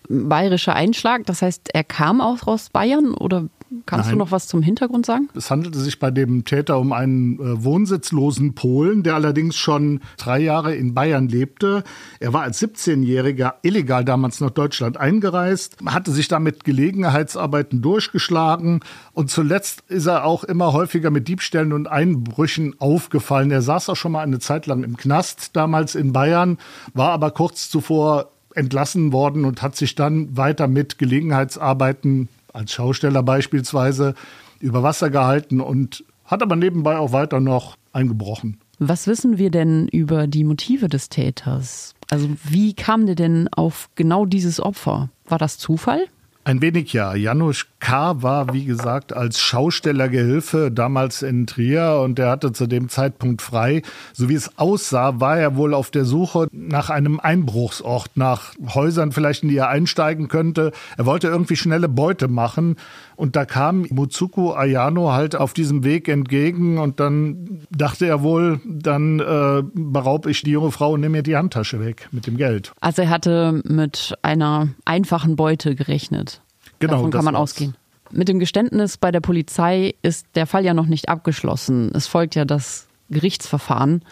Bayerischer 0.08 0.74
Einschlag, 0.74 1.26
das 1.26 1.42
heißt, 1.42 1.70
er 1.74 1.84
kam 1.84 2.20
auch 2.20 2.46
aus 2.46 2.70
Bayern 2.70 3.12
oder 3.12 3.44
Kannst 3.84 4.06
Nein. 4.06 4.14
du 4.14 4.24
noch 4.24 4.30
was 4.30 4.46
zum 4.48 4.62
Hintergrund 4.62 5.04
sagen? 5.04 5.28
Es 5.34 5.50
handelte 5.50 5.78
sich 5.78 5.98
bei 5.98 6.10
dem 6.10 6.44
Täter 6.44 6.78
um 6.78 6.92
einen 6.92 7.38
äh, 7.38 7.64
wohnsitzlosen 7.64 8.54
Polen, 8.54 9.02
der 9.02 9.14
allerdings 9.14 9.56
schon 9.56 10.00
drei 10.16 10.38
Jahre 10.38 10.74
in 10.74 10.94
Bayern 10.94 11.28
lebte. 11.28 11.84
Er 12.18 12.32
war 12.32 12.42
als 12.42 12.62
17-Jähriger 12.62 13.54
illegal 13.62 14.04
damals 14.04 14.40
nach 14.40 14.50
Deutschland 14.50 14.96
eingereist, 14.96 15.76
hatte 15.84 16.12
sich 16.12 16.28
damit 16.28 16.64
Gelegenheitsarbeiten 16.64 17.82
durchgeschlagen 17.82 18.80
und 19.12 19.30
zuletzt 19.30 19.82
ist 19.88 20.06
er 20.06 20.24
auch 20.24 20.44
immer 20.44 20.72
häufiger 20.72 21.10
mit 21.10 21.28
Diebstählen 21.28 21.72
und 21.74 21.88
Einbrüchen 21.88 22.74
aufgefallen. 22.80 23.50
Er 23.50 23.62
saß 23.62 23.90
auch 23.90 23.96
schon 23.96 24.12
mal 24.12 24.22
eine 24.22 24.38
Zeit 24.38 24.66
lang 24.66 24.82
im 24.82 24.96
Knast 24.96 25.56
damals 25.56 25.94
in 25.94 26.12
Bayern, 26.12 26.58
war 26.94 27.10
aber 27.10 27.30
kurz 27.32 27.68
zuvor 27.68 28.30
entlassen 28.54 29.12
worden 29.12 29.44
und 29.44 29.62
hat 29.62 29.76
sich 29.76 29.94
dann 29.94 30.36
weiter 30.36 30.68
mit 30.68 30.98
Gelegenheitsarbeiten 30.98 32.28
als 32.52 32.72
Schausteller 32.72 33.22
beispielsweise 33.22 34.14
über 34.60 34.82
Wasser 34.82 35.10
gehalten 35.10 35.60
und 35.60 36.04
hat 36.24 36.42
aber 36.42 36.56
nebenbei 36.56 36.98
auch 36.98 37.12
weiter 37.12 37.40
noch 37.40 37.76
eingebrochen. 37.92 38.58
Was 38.78 39.06
wissen 39.06 39.38
wir 39.38 39.50
denn 39.50 39.88
über 39.88 40.26
die 40.26 40.44
Motive 40.44 40.88
des 40.88 41.08
Täters? 41.08 41.94
Also 42.10 42.28
wie 42.44 42.74
kam 42.74 43.06
der 43.06 43.16
denn 43.16 43.48
auf 43.48 43.90
genau 43.96 44.24
dieses 44.24 44.60
Opfer? 44.60 45.10
War 45.26 45.38
das 45.38 45.58
Zufall? 45.58 46.06
Ein 46.48 46.62
wenig 46.62 46.94
ja. 46.94 47.14
Janusz 47.14 47.66
K. 47.78 48.22
war, 48.22 48.54
wie 48.54 48.64
gesagt, 48.64 49.12
als 49.12 49.38
Schaustellergehilfe 49.38 50.70
damals 50.72 51.20
in 51.20 51.46
Trier 51.46 52.00
und 52.02 52.18
er 52.18 52.30
hatte 52.30 52.52
zu 52.52 52.66
dem 52.66 52.88
Zeitpunkt 52.88 53.42
frei. 53.42 53.82
So 54.14 54.30
wie 54.30 54.34
es 54.34 54.56
aussah, 54.56 55.20
war 55.20 55.38
er 55.38 55.56
wohl 55.56 55.74
auf 55.74 55.90
der 55.90 56.06
Suche 56.06 56.48
nach 56.50 56.88
einem 56.88 57.20
Einbruchsort, 57.20 58.12
nach 58.16 58.54
Häusern 58.74 59.12
vielleicht, 59.12 59.42
in 59.42 59.50
die 59.50 59.58
er 59.58 59.68
einsteigen 59.68 60.28
könnte. 60.28 60.72
Er 60.96 61.04
wollte 61.04 61.28
irgendwie 61.28 61.56
schnelle 61.56 61.86
Beute 61.86 62.28
machen 62.28 62.76
und 63.14 63.36
da 63.36 63.44
kam 63.44 63.86
Mutsuko 63.90 64.54
Ayano 64.54 65.12
halt 65.12 65.36
auf 65.36 65.52
diesem 65.52 65.84
Weg 65.84 66.08
entgegen 66.08 66.78
und 66.78 66.98
dann 66.98 67.60
dachte 67.70 68.06
er 68.06 68.22
wohl, 68.22 68.60
dann 68.64 69.20
äh, 69.20 69.62
beraube 69.74 70.30
ich 70.30 70.42
die 70.44 70.52
junge 70.52 70.70
Frau 70.70 70.92
und 70.92 71.00
nehme 71.00 71.18
ihr 71.18 71.22
die 71.22 71.36
Handtasche 71.36 71.78
weg 71.78 72.08
mit 72.10 72.26
dem 72.26 72.38
Geld. 72.38 72.72
Also 72.80 73.02
er 73.02 73.10
hatte 73.10 73.60
mit 73.64 74.16
einer 74.22 74.68
einfachen 74.86 75.36
Beute 75.36 75.74
gerechnet. 75.74 76.37
Genau, 76.78 76.94
Davon 76.94 77.10
kann 77.10 77.24
man 77.24 77.34
war's. 77.34 77.42
ausgehen. 77.52 77.76
Mit 78.10 78.28
dem 78.28 78.38
Geständnis 78.38 78.96
bei 78.96 79.10
der 79.10 79.20
Polizei 79.20 79.94
ist 80.02 80.26
der 80.34 80.46
Fall 80.46 80.64
ja 80.64 80.74
noch 80.74 80.86
nicht 80.86 81.08
abgeschlossen. 81.08 81.90
Es 81.94 82.06
folgt 82.06 82.34
ja 82.34 82.44
das 82.44 82.86
Gerichtsverfahren. 83.10 84.02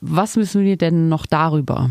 Was 0.00 0.36
wissen 0.36 0.64
wir 0.64 0.76
denn 0.76 1.08
noch 1.08 1.26
darüber? 1.26 1.90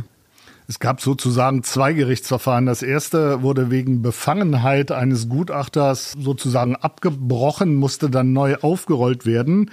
Es 0.68 0.80
gab 0.80 1.02
sozusagen 1.02 1.64
zwei 1.64 1.94
Gerichtsverfahren. 1.94 2.66
Das 2.66 2.82
erste 2.82 3.42
wurde 3.42 3.72
wegen 3.72 4.02
Befangenheit 4.02 4.92
eines 4.92 5.28
Gutachters 5.28 6.14
sozusagen 6.18 6.76
abgebrochen, 6.76 7.76
musste 7.76 8.10
dann 8.10 8.32
neu 8.32 8.56
aufgerollt 8.58 9.26
werden. 9.26 9.72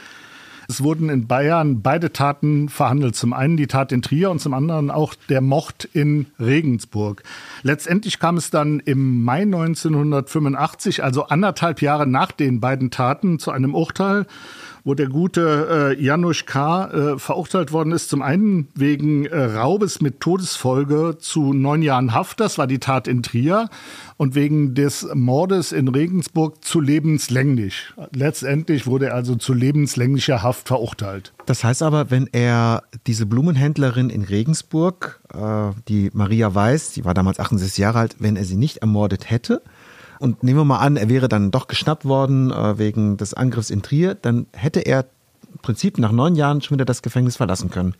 Es 0.70 0.82
wurden 0.82 1.08
in 1.08 1.26
Bayern 1.26 1.80
beide 1.80 2.12
Taten 2.12 2.68
verhandelt. 2.68 3.16
Zum 3.16 3.32
einen 3.32 3.56
die 3.56 3.68
Tat 3.68 3.90
in 3.90 4.02
Trier 4.02 4.30
und 4.30 4.38
zum 4.38 4.52
anderen 4.52 4.90
auch 4.90 5.14
der 5.30 5.40
Mord 5.40 5.88
in 5.94 6.26
Regensburg. 6.38 7.22
Letztendlich 7.62 8.18
kam 8.18 8.36
es 8.36 8.50
dann 8.50 8.78
im 8.80 9.24
Mai 9.24 9.42
1985, 9.42 11.02
also 11.02 11.24
anderthalb 11.24 11.80
Jahre 11.80 12.06
nach 12.06 12.32
den 12.32 12.60
beiden 12.60 12.90
Taten, 12.90 13.38
zu 13.38 13.50
einem 13.50 13.74
Urteil, 13.74 14.26
wo 14.88 14.94
der 14.94 15.08
gute 15.08 15.94
äh, 15.98 16.02
Janusz 16.02 16.46
K. 16.46 16.86
Äh, 16.86 17.18
verurteilt 17.18 17.72
worden 17.72 17.92
ist. 17.92 18.08
Zum 18.08 18.22
einen 18.22 18.68
wegen 18.74 19.26
äh, 19.26 19.38
Raubes 19.38 20.00
mit 20.00 20.20
Todesfolge 20.20 21.18
zu 21.18 21.52
neun 21.52 21.82
Jahren 21.82 22.14
Haft. 22.14 22.40
Das 22.40 22.56
war 22.56 22.66
die 22.66 22.78
Tat 22.78 23.06
in 23.06 23.22
Trier. 23.22 23.68
Und 24.16 24.34
wegen 24.34 24.74
des 24.74 25.06
Mordes 25.12 25.72
in 25.72 25.88
Regensburg 25.88 26.64
zu 26.64 26.80
lebenslänglich. 26.80 27.92
Letztendlich 28.14 28.86
wurde 28.86 29.08
er 29.08 29.14
also 29.14 29.36
zu 29.36 29.52
lebenslänglicher 29.52 30.42
Haft 30.42 30.68
verurteilt. 30.68 31.34
Das 31.44 31.64
heißt 31.64 31.82
aber, 31.82 32.10
wenn 32.10 32.26
er 32.32 32.82
diese 33.06 33.26
Blumenhändlerin 33.26 34.08
in 34.08 34.22
Regensburg, 34.22 35.20
äh, 35.34 35.70
die 35.88 36.08
Maria 36.14 36.54
Weiß, 36.54 36.92
die 36.92 37.04
war 37.04 37.12
damals 37.12 37.38
68 37.38 37.76
Jahre 37.76 37.98
alt, 37.98 38.16
wenn 38.20 38.36
er 38.36 38.46
sie 38.46 38.56
nicht 38.56 38.78
ermordet 38.78 39.28
hätte, 39.28 39.60
und 40.18 40.42
nehmen 40.42 40.58
wir 40.58 40.64
mal 40.64 40.78
an, 40.78 40.96
er 40.96 41.08
wäre 41.08 41.28
dann 41.28 41.50
doch 41.50 41.68
geschnappt 41.68 42.04
worden 42.04 42.50
äh, 42.50 42.78
wegen 42.78 43.16
des 43.16 43.34
Angriffs 43.34 43.70
in 43.70 43.82
Trier, 43.82 44.14
dann 44.14 44.46
hätte 44.52 44.80
er 44.80 45.06
im 45.52 45.58
Prinzip 45.62 45.98
nach 45.98 46.12
neun 46.12 46.34
Jahren 46.34 46.60
schon 46.60 46.76
wieder 46.76 46.84
das 46.84 47.02
Gefängnis 47.02 47.36
verlassen 47.36 47.70
können. 47.70 47.94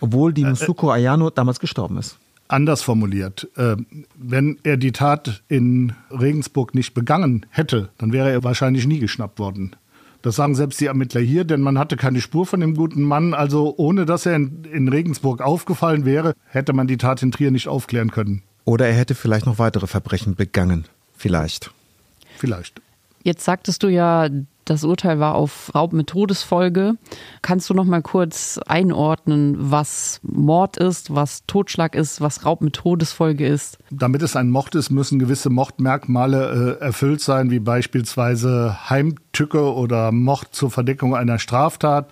Obwohl 0.00 0.32
die 0.32 0.44
Musuko 0.44 0.90
Ayano 0.90 1.30
damals 1.30 1.58
gestorben 1.58 1.96
ist. 1.98 2.18
Anders 2.48 2.82
formuliert, 2.82 3.48
äh, 3.56 3.76
wenn 4.14 4.58
er 4.62 4.76
die 4.76 4.92
Tat 4.92 5.42
in 5.48 5.94
Regensburg 6.10 6.74
nicht 6.74 6.94
begangen 6.94 7.46
hätte, 7.50 7.88
dann 7.98 8.12
wäre 8.12 8.30
er 8.30 8.44
wahrscheinlich 8.44 8.86
nie 8.86 9.00
geschnappt 9.00 9.38
worden. 9.38 9.74
Das 10.22 10.36
sagen 10.36 10.54
selbst 10.54 10.80
die 10.80 10.86
Ermittler 10.86 11.20
hier, 11.20 11.44
denn 11.44 11.60
man 11.60 11.78
hatte 11.78 11.96
keine 11.96 12.20
Spur 12.20 12.46
von 12.46 12.60
dem 12.60 12.74
guten 12.74 13.02
Mann. 13.02 13.34
Also 13.34 13.74
ohne 13.76 14.06
dass 14.06 14.26
er 14.26 14.36
in, 14.36 14.64
in 14.64 14.88
Regensburg 14.88 15.40
aufgefallen 15.40 16.04
wäre, 16.04 16.34
hätte 16.46 16.72
man 16.72 16.86
die 16.86 16.96
Tat 16.96 17.22
in 17.22 17.32
Trier 17.32 17.50
nicht 17.50 17.68
aufklären 17.68 18.10
können. 18.10 18.42
Oder 18.64 18.88
er 18.88 18.94
hätte 18.94 19.14
vielleicht 19.14 19.46
noch 19.46 19.58
weitere 19.58 19.86
Verbrechen 19.86 20.34
begangen. 20.34 20.86
Vielleicht. 21.16 21.70
Vielleicht. 22.36 22.80
Jetzt 23.22 23.44
sagtest 23.44 23.82
du 23.82 23.88
ja, 23.88 24.28
das 24.66 24.84
Urteil 24.84 25.20
war 25.20 25.34
auf 25.36 25.74
Raub 25.74 25.92
mit 25.92 26.08
Todesfolge. 26.08 26.94
Kannst 27.40 27.70
du 27.70 27.74
noch 27.74 27.84
mal 27.84 28.02
kurz 28.02 28.58
einordnen, 28.66 29.54
was 29.58 30.20
Mord 30.22 30.76
ist, 30.76 31.14
was 31.14 31.44
Totschlag 31.46 31.94
ist, 31.94 32.20
was 32.20 32.44
Raub 32.44 32.60
mit 32.60 32.74
Todesfolge 32.74 33.46
ist? 33.46 33.78
Damit 33.90 34.22
es 34.22 34.36
ein 34.36 34.50
Mord 34.50 34.74
ist, 34.74 34.90
müssen 34.90 35.18
gewisse 35.18 35.50
Mordmerkmale 35.50 36.78
äh, 36.80 36.84
erfüllt 36.84 37.20
sein, 37.20 37.50
wie 37.50 37.60
beispielsweise 37.60 38.90
Heimtücke 38.90 39.72
oder 39.72 40.10
Mord 40.12 40.48
zur 40.52 40.70
Verdeckung 40.70 41.14
einer 41.14 41.38
Straftat. 41.38 42.10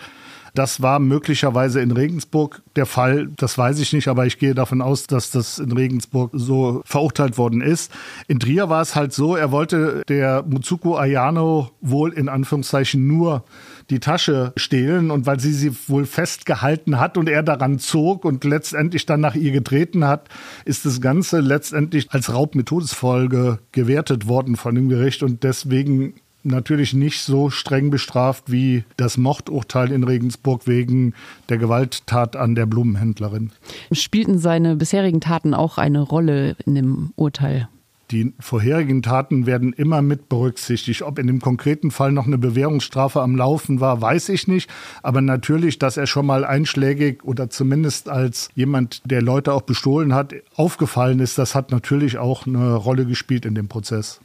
Das 0.55 0.81
war 0.81 1.01
möglicherweise 1.01 1.81
in 1.81 1.91
Regensburg 1.91 2.63
der 2.77 2.87
Fall. 2.87 3.29
Das 3.37 3.59
weiß 3.59 3.81
ich 3.81 3.93
nicht, 3.93 4.07
aber 4.07 4.25
ich 4.25 4.39
gehe 4.39 4.55
davon 4.55 4.83
aus, 4.83 5.09
dass 5.09 5.33
das 5.33 5.59
in 5.59 5.73
Regensburg 5.73 6.31
so 6.33 6.81
verurteilt 6.85 7.37
worden 7.39 7.61
ist. 7.61 7.91
In 8.29 8.39
Trier 8.39 8.69
war 8.69 8.81
es 8.81 8.95
halt 8.95 9.13
so, 9.13 9.35
er 9.35 9.51
wollte 9.51 10.03
der 10.09 10.45
Mutsuko 10.49 10.97
Ayano 10.97 11.71
wohl 11.81 12.13
in 12.13 12.29
Anführungszeichen 12.29 13.05
nur 13.05 13.45
die 13.91 13.99
Tasche 13.99 14.53
stehlen 14.57 15.11
und 15.11 15.27
weil 15.27 15.41
sie 15.41 15.53
sie 15.53 15.73
wohl 15.89 16.07
festgehalten 16.07 17.01
hat 17.01 17.19
und 17.19 17.29
er 17.29 17.43
daran 17.43 17.81
zog 17.81 18.25
und 18.25 18.45
letztendlich 18.45 19.07
dann 19.07 19.21
nach 19.21 19.35
ihr 19.35 19.51
getreten 19.51 20.05
hat, 20.05 20.29
ist 20.65 20.87
das 20.87 21.01
Ganze 21.01 21.41
letztendlich 21.41 22.11
als 22.13 22.33
Raub 22.33 22.55
mit 22.55 22.67
Todesfolge 22.67 23.59
gewertet 23.73 24.29
worden 24.29 24.57
von 24.57 24.77
dem 24.77 24.89
Gericht 24.89 25.25
und 25.25 25.43
deswegen 25.43 26.15
natürlich 26.45 26.95
nicht 26.95 27.21
so 27.21 27.51
streng 27.51 27.91
bestraft 27.91 28.51
wie 28.51 28.85
das 28.97 29.17
Mordurteil 29.17 29.91
in 29.93 30.05
Regensburg 30.05 30.67
wegen 30.67 31.15
der 31.49 31.59
Gewalttat 31.59 32.37
an 32.37 32.55
der 32.55 32.67
Blumenhändlerin. 32.67 33.51
Spielten 33.93 34.39
seine 34.39 34.77
bisherigen 34.77 35.21
Taten 35.21 35.55
auch 35.55 35.79
eine 35.79 36.01
Rolle 36.01 36.57
in 36.65 36.75
dem 36.75 37.13
Urteil? 37.17 37.69
Die 38.11 38.35
vorherigen 38.39 39.03
Taten 39.03 39.47
werden 39.47 39.73
immer 39.73 40.03
mit 40.03 40.29
berücksichtigt. 40.29 41.03
Ob 41.03 41.19
in 41.19 41.27
dem 41.27 41.41
konkreten 41.41 41.91
Fall 41.91 42.13
noch 42.13 42.27
eine 42.27 42.37
Bewährungsstrafe 42.37 43.23
am 43.23 43.35
Laufen 43.35 43.81
war, 43.81 44.01
weiß 44.01 44.29
ich 44.29 44.47
nicht. 44.47 44.69
Aber 45.03 45.23
natürlich, 45.23 45.79
dass 45.79 45.97
er 45.97 46.07
schon 46.07 46.27
mal 46.27 46.45
einschlägig 46.45 47.25
oder 47.25 47.49
zumindest 47.49 48.11
als 48.11 48.51
jemand, 48.55 49.01
der 49.05 49.23
Leute 49.23 49.55
auch 49.55 49.63
bestohlen 49.63 50.15
hat, 50.15 50.35
aufgefallen 50.55 51.19
ist, 51.19 51.39
das 51.39 51.55
hat 51.55 51.71
natürlich 51.71 52.19
auch 52.19 52.47
eine 52.47 52.75
Rolle 52.75 53.07
gespielt 53.07 53.47
in 53.47 53.55
dem 53.55 53.69
Prozess 53.69 54.21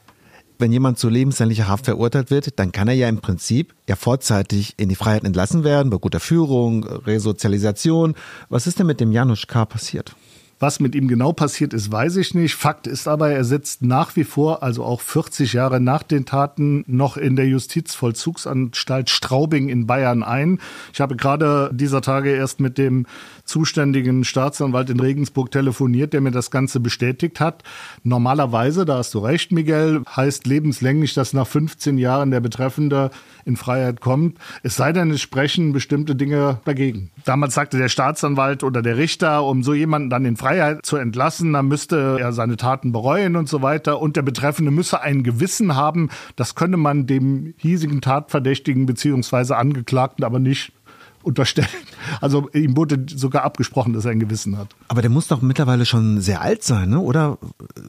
wenn 0.60 0.72
jemand 0.72 1.00
zu 1.00 1.10
lebenslänglicher 1.10 1.68
Haft 1.68 1.86
verurteilt 1.86 2.30
wird, 2.30 2.60
dann 2.60 2.72
kann 2.72 2.88
er 2.88 2.94
ja 2.94 3.10
im 3.10 3.22
Prinzip 3.22 3.74
ja 3.88 3.96
vorzeitig 3.96 4.76
in 4.78 4.90
die 4.90 4.96
Freiheit 4.96 5.24
entlassen 5.24 5.64
werden, 5.64 5.90
bei 5.90 5.98
guter 5.98 6.20
Führung, 6.20 6.84
Resozialisation. 6.84 8.16
Was 8.50 8.68
ist 8.68 8.78
denn 8.78 8.88
mit 8.88 9.00
dem 9.00 9.12
Janusz 9.12 9.48
K. 9.48 9.66
passiert? 9.66 10.16
Was 10.62 10.82
mit 10.82 10.94
ihm 10.94 11.08
genau 11.08 11.32
passiert 11.32 11.74
ist, 11.74 11.90
weiß 11.90 12.18
ich 12.18 12.36
nicht. 12.36 12.56
Fakt 12.56 12.86
ist 12.86 13.08
aber, 13.08 13.30
er 13.30 13.46
sitzt 13.46 13.82
nach 13.82 14.18
wie 14.18 14.26
vor, 14.26 14.62
also 14.62 14.84
auch 14.84 15.00
40 15.00 15.54
Jahre 15.54 15.80
nach 15.80 16.04
den 16.04 16.26
Taten, 16.26 16.84
noch 16.86 17.16
in 17.16 17.38
der 17.38 17.48
Justizvollzugsanstalt 17.48 19.10
Straubing 19.10 19.70
in 19.70 19.88
Bayern 19.88 20.22
ein. 20.22 20.60
Ich 20.92 21.00
habe 21.00 21.16
gerade 21.16 21.70
dieser 21.72 22.02
Tage 22.02 22.32
erst 22.32 22.60
mit 22.60 22.78
dem 22.78 23.06
zuständigen 23.46 24.26
Staatsanwalt 24.26 24.90
in 24.90 25.00
Regensburg 25.00 25.50
telefoniert, 25.50 26.12
der 26.12 26.20
mir 26.20 26.32
das 26.32 26.52
Ganze 26.52 26.82
bestätigt 26.82 27.40
hat. 27.40 27.64
Normalerweise, 28.04 28.84
da 28.84 28.98
hast 28.98 29.14
du 29.14 29.20
recht, 29.20 29.54
Miguel, 29.54 30.04
heißt 30.14 30.46
lebenslänglich, 30.46 31.14
dass 31.14 31.32
nach 31.32 31.48
15 31.48 31.98
Jahren 31.98 32.32
der 32.32 32.42
Betreffende 32.42 33.12
in 33.46 33.56
Freiheit 33.56 34.02
kommt. 34.02 34.38
Es 34.62 34.76
sei 34.76 34.92
denn, 34.92 35.10
es 35.12 35.22
sprechen 35.22 35.72
bestimmte 35.72 36.18
Dinge 36.18 36.60
dagegen. 36.66 37.12
Damals 37.24 37.54
sagte 37.54 37.78
der 37.78 37.88
Staatsanwalt 37.88 38.64
oder 38.64 38.82
der 38.82 38.98
Richter, 38.98 39.46
um 39.46 39.64
so 39.64 39.74
jemanden 39.74 40.10
dann 40.10 40.26
in 40.26 40.36
Freiheit 40.36 40.49
zu 40.82 40.98
entlassen, 40.98 41.54
dann 41.54 41.68
müsste 41.68 42.18
er 42.20 42.34
seine 42.34 42.58
Taten 42.58 42.92
bereuen 42.92 43.36
und 43.36 43.50
so 43.50 43.62
weiter. 43.62 44.02
Und 44.02 44.16
der 44.16 44.22
Betreffende 44.22 44.72
müsse 44.72 45.02
ein 45.02 45.24
Gewissen 45.24 45.76
haben. 45.76 46.10
Das 46.36 46.56
könne 46.56 46.78
man 46.78 47.08
dem 47.08 47.54
hiesigen 47.58 48.02
Tatverdächtigen 48.02 48.86
beziehungsweise 48.86 49.58
Angeklagten 49.58 50.24
aber 50.24 50.40
nicht 50.40 50.74
unterstellen. 51.24 51.68
Also 52.22 52.50
ihm 52.54 52.76
wurde 52.76 53.06
sogar 53.08 53.44
abgesprochen, 53.44 53.94
dass 53.94 54.06
er 54.06 54.12
ein 54.12 54.20
Gewissen 54.20 54.58
hat. 54.58 54.70
Aber 54.88 55.02
der 55.02 55.12
muss 55.12 55.28
doch 55.28 55.42
mittlerweile 55.42 55.86
schon 55.86 56.22
sehr 56.22 56.42
alt 56.42 56.64
sein, 56.64 56.90
ne? 56.90 57.00
oder 57.00 57.38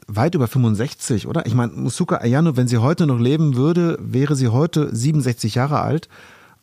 weit 0.07 0.35
über 0.35 0.47
65, 0.47 1.27
oder? 1.27 1.45
Ich 1.47 1.55
meine, 1.55 1.71
Musuka 1.71 2.17
Ayano, 2.17 2.55
wenn 2.55 2.67
sie 2.67 2.77
heute 2.77 3.07
noch 3.07 3.19
leben 3.19 3.55
würde, 3.55 3.97
wäre 3.99 4.35
sie 4.35 4.49
heute 4.49 4.95
67 4.95 5.55
Jahre 5.55 5.79
alt. 5.79 6.07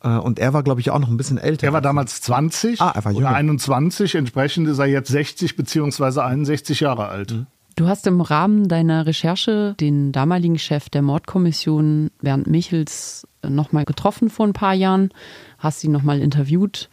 Äh, 0.03 0.17
und 0.17 0.39
er 0.39 0.53
war, 0.53 0.63
glaube 0.63 0.81
ich, 0.81 0.91
auch 0.91 0.99
noch 0.99 1.09
ein 1.09 1.17
bisschen 1.17 1.37
älter. 1.37 1.67
Er 1.67 1.73
war 1.73 1.81
damals 1.81 2.21
20 2.21 2.81
ah, 2.81 2.91
er 2.95 3.05
war 3.05 3.15
oder 3.15 3.29
21. 3.29 4.15
Entsprechend 4.15 4.67
ist 4.67 4.79
er 4.79 4.85
jetzt 4.85 5.09
60 5.09 5.55
beziehungsweise 5.55 6.23
61 6.23 6.79
Jahre 6.79 7.07
alt. 7.07 7.31
Mhm. 7.31 7.47
Du 7.75 7.87
hast 7.87 8.05
im 8.07 8.19
Rahmen 8.19 8.67
deiner 8.67 9.05
Recherche 9.05 9.73
den 9.79 10.11
damaligen 10.11 10.59
Chef 10.59 10.89
der 10.89 11.01
Mordkommission, 11.01 12.11
Bernd 12.21 12.47
Michels, 12.47 13.25
nochmal 13.47 13.85
getroffen 13.85 14.29
vor 14.29 14.45
ein 14.45 14.53
paar 14.53 14.73
Jahren, 14.73 15.11
hast 15.59 15.81
ihn 15.85 15.93
nochmal 15.93 16.19
interviewt. 16.19 16.89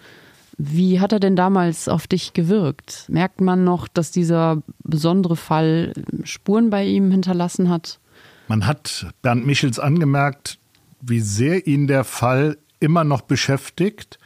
Wie 0.59 1.01
hat 1.01 1.13
er 1.13 1.19
denn 1.19 1.35
damals 1.35 1.89
auf 1.89 2.07
dich 2.07 2.35
gewirkt? 2.35 3.07
Merkt 3.09 3.41
man 3.41 3.65
noch, 3.65 3.89
dass 3.89 4.13
dieser 4.13 4.63
besondere 4.85 5.35
Fall 5.35 5.93
Spuren 6.23 6.71
bei 6.71 6.85
ihm 6.85 7.11
hinterlassen 7.11 7.69
hat? 7.69 7.99
Man 8.47 8.67
hat 8.67 9.09
Bernd 9.23 9.45
Michels 9.45 9.81
angemerkt, 9.81 10.59
wie 11.01 11.21
sehr 11.21 11.67
ihn 11.67 11.89
der 11.89 12.05
Fall 12.05 12.59
immer 12.81 13.05
noch 13.05 13.23
beschäftigt, 13.23 14.19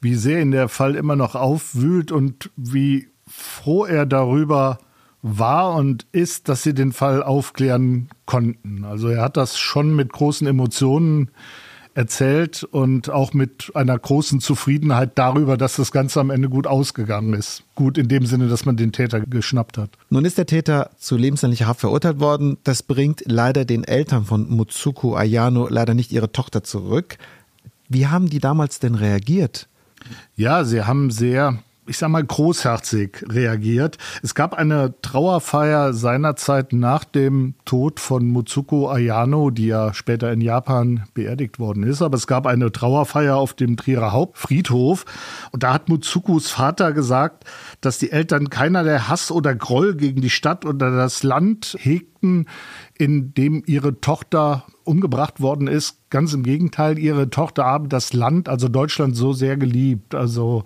wie 0.00 0.14
sehr 0.14 0.40
ihn 0.40 0.50
der 0.50 0.68
Fall 0.68 0.94
immer 0.94 1.16
noch 1.16 1.34
aufwühlt 1.34 2.12
und 2.12 2.50
wie 2.56 3.08
froh 3.26 3.84
er 3.84 4.06
darüber 4.06 4.78
war 5.22 5.74
und 5.74 6.06
ist, 6.12 6.48
dass 6.48 6.62
sie 6.62 6.74
den 6.74 6.92
Fall 6.92 7.22
aufklären 7.22 8.08
konnten. 8.26 8.84
Also 8.84 9.08
er 9.08 9.22
hat 9.22 9.36
das 9.36 9.58
schon 9.58 9.96
mit 9.96 10.12
großen 10.12 10.46
Emotionen 10.46 11.30
erzählt 11.96 12.62
und 12.62 13.10
auch 13.10 13.32
mit 13.32 13.72
einer 13.74 13.98
großen 13.98 14.40
Zufriedenheit 14.40 15.12
darüber, 15.14 15.56
dass 15.56 15.76
das 15.76 15.92
Ganze 15.92 16.20
am 16.20 16.28
Ende 16.28 16.50
gut 16.50 16.66
ausgegangen 16.66 17.32
ist. 17.32 17.64
Gut 17.74 17.96
in 17.96 18.08
dem 18.08 18.26
Sinne, 18.26 18.48
dass 18.48 18.66
man 18.66 18.76
den 18.76 18.92
Täter 18.92 19.20
geschnappt 19.20 19.78
hat. 19.78 19.90
Nun 20.10 20.26
ist 20.26 20.36
der 20.36 20.46
Täter 20.46 20.90
zu 20.98 21.16
lebenslänglicher 21.16 21.66
Haft 21.66 21.80
verurteilt 21.80 22.20
worden. 22.20 22.58
Das 22.64 22.82
bringt 22.82 23.22
leider 23.24 23.64
den 23.64 23.82
Eltern 23.82 24.26
von 24.26 24.48
Mutsuko 24.48 25.16
Ayano 25.16 25.68
leider 25.68 25.94
nicht 25.94 26.12
ihre 26.12 26.30
Tochter 26.30 26.62
zurück. 26.62 27.16
Wie 27.88 28.06
haben 28.06 28.28
die 28.28 28.40
damals 28.40 28.78
denn 28.78 28.94
reagiert? 28.94 29.68
Ja, 30.36 30.64
sie 30.64 30.82
haben 30.82 31.10
sehr 31.10 31.58
ich 31.86 31.98
sag 31.98 32.08
mal, 32.08 32.24
großherzig 32.24 33.24
reagiert. 33.28 33.98
Es 34.22 34.34
gab 34.34 34.54
eine 34.54 34.94
Trauerfeier 35.02 35.92
seinerzeit 35.92 36.72
nach 36.72 37.04
dem 37.04 37.54
Tod 37.64 38.00
von 38.00 38.26
Mutsuko 38.26 38.88
Ayano, 38.88 39.50
die 39.50 39.66
ja 39.66 39.94
später 39.94 40.32
in 40.32 40.40
Japan 40.40 41.04
beerdigt 41.14 41.58
worden 41.58 41.82
ist. 41.82 42.02
Aber 42.02 42.16
es 42.16 42.26
gab 42.26 42.46
eine 42.46 42.72
Trauerfeier 42.72 43.36
auf 43.36 43.54
dem 43.54 43.76
Trierer 43.76 44.12
Hauptfriedhof. 44.12 45.04
Und 45.52 45.62
da 45.62 45.72
hat 45.72 45.88
Mutsukos 45.88 46.50
Vater 46.50 46.92
gesagt, 46.92 47.44
dass 47.80 47.98
die 47.98 48.10
Eltern 48.10 48.50
keinerlei 48.50 48.98
Hass 48.98 49.30
oder 49.30 49.54
Groll 49.54 49.94
gegen 49.94 50.20
die 50.20 50.30
Stadt 50.30 50.64
oder 50.64 50.90
das 50.90 51.22
Land 51.22 51.76
hegten, 51.78 52.46
in 52.98 53.34
dem 53.34 53.62
ihre 53.66 54.00
Tochter 54.00 54.64
umgebracht 54.84 55.40
worden 55.40 55.68
ist. 55.68 55.98
Ganz 56.10 56.32
im 56.32 56.42
Gegenteil, 56.42 56.98
ihre 56.98 57.30
Tochter 57.30 57.64
habe 57.64 57.88
das 57.88 58.12
Land, 58.12 58.48
also 58.48 58.68
Deutschland, 58.68 59.16
so 59.16 59.32
sehr 59.32 59.56
geliebt. 59.56 60.14
Also 60.14 60.64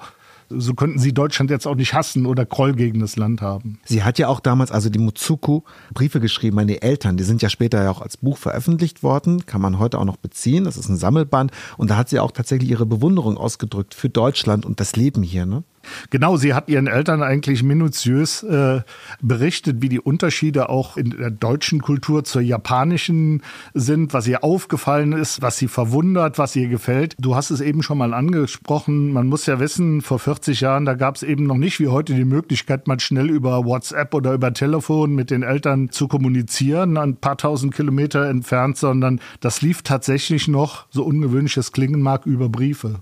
so 0.51 0.75
könnten 0.75 0.99
sie 0.99 1.15
Deutschland 1.15 1.51
jetzt 1.51 1.67
auch 1.67 1.77
nicht 1.77 1.95
hassen 1.95 2.27
oder 2.27 2.45
Groll 2.45 2.75
gegen 2.75 3.01
das 3.01 3.17
Land 3.17 3.41
haben. 3.41 3.79
Sie 3.85 4.03
hat 4.03 4.19
ja 4.19 4.29
auch 4.29 4.41
damals, 4.41 4.71
also 4.71 4.91
die 4.91 4.99
Mutsuku, 4.99 5.63
Briefe 5.95 6.21
geschrieben 6.21 6.59
an 6.59 6.67
die 6.67 6.83
Eltern. 6.83 7.17
Die 7.17 7.25
sind 7.25 7.41
ja 7.41 7.49
später 7.49 7.83
ja 7.83 7.91
auch 7.91 8.03
als 8.03 8.17
Buch 8.17 8.37
veröffentlicht 8.37 9.03
worden, 9.03 9.47
kann 9.47 9.61
man 9.61 9.79
heute 9.79 9.99
auch 9.99 10.05
noch 10.05 10.17
beziehen. 10.17 10.65
Das 10.65 10.77
ist 10.77 10.89
ein 10.89 10.97
Sammelband. 10.97 11.53
Und 11.77 11.91
da 11.91 11.97
hat 11.97 12.09
sie 12.09 12.19
auch 12.19 12.33
tatsächlich 12.33 12.71
ihre 12.71 12.87
Bewunderung 12.87 13.39
ausgedrückt 13.39 13.95
für 13.95 14.09
Deutschland 14.09 14.67
und 14.67 14.81
das 14.81 14.97
Leben 14.97 15.23
hier. 15.23 15.47
Ne? 15.47 15.63
Genau, 16.11 16.37
sie 16.37 16.55
hat 16.55 16.69
ihren 16.69 16.87
Eltern 16.87 17.23
eigentlich 17.23 17.63
minutiös 17.63 18.43
äh, 18.43 18.83
berichtet, 19.23 19.81
wie 19.81 19.89
die 19.89 20.01
Unterschiede 20.01 20.69
auch 20.69 20.97
in 20.97 21.11
der 21.11 21.31
deutschen 21.31 21.81
Kultur 21.81 22.25
zur 22.25 22.43
japanischen 22.43 23.43
sind, 23.75 24.13
was 24.13 24.27
ihr 24.27 24.45
aufgefallen 24.45 25.13
ist, 25.13 25.43
was 25.43 25.59
sie 25.59 25.69
verwundert, 25.69 26.39
was 26.39 26.55
ihr 26.57 26.69
gefällt. 26.69 27.15
Du 27.19 27.35
hast 27.35 27.51
es 27.51 27.61
eben 27.61 27.83
schon 27.83 27.99
mal 27.99 28.15
angesprochen. 28.15 29.13
Man 29.13 29.27
muss 29.27 29.47
ja 29.47 29.59
wissen, 29.61 30.03
vor 30.03 30.19
40 30.19 30.61
Jahren, 30.61 30.85
da 30.85 30.95
gab 30.95 31.17
es 31.17 31.23
eben 31.23 31.45
noch 31.45 31.57
nicht 31.57 31.81
wie 31.81 31.89
heute 31.89 32.15
die 32.15 32.25
Möglichkeit, 32.25 32.87
mal 32.87 33.01
schnell 33.01 33.31
über 33.31 33.65
WhatsApp 33.65 34.15
oder 34.15 34.35
über 34.35 34.53
Telefon 34.53 35.15
mit 35.15 35.31
den 35.31 35.43
Eltern 35.43 35.91
zu 35.91 36.09
kommunizieren, 36.09 36.97
ein 36.97 37.17
paar 37.17 37.37
tausend 37.37 37.75
Kilometer 37.75 38.29
entfernt, 38.29 38.77
sondern 38.77 39.21
das 39.41 39.63
lief 39.63 39.83
tatsächlich 39.83 40.49
noch, 40.49 40.87
so 40.91 41.05
ungewöhnlich 41.05 41.57
es 41.57 41.73
klingen 41.73 42.03
mag, 42.03 42.27
über 42.27 42.49
Briefe. 42.49 43.01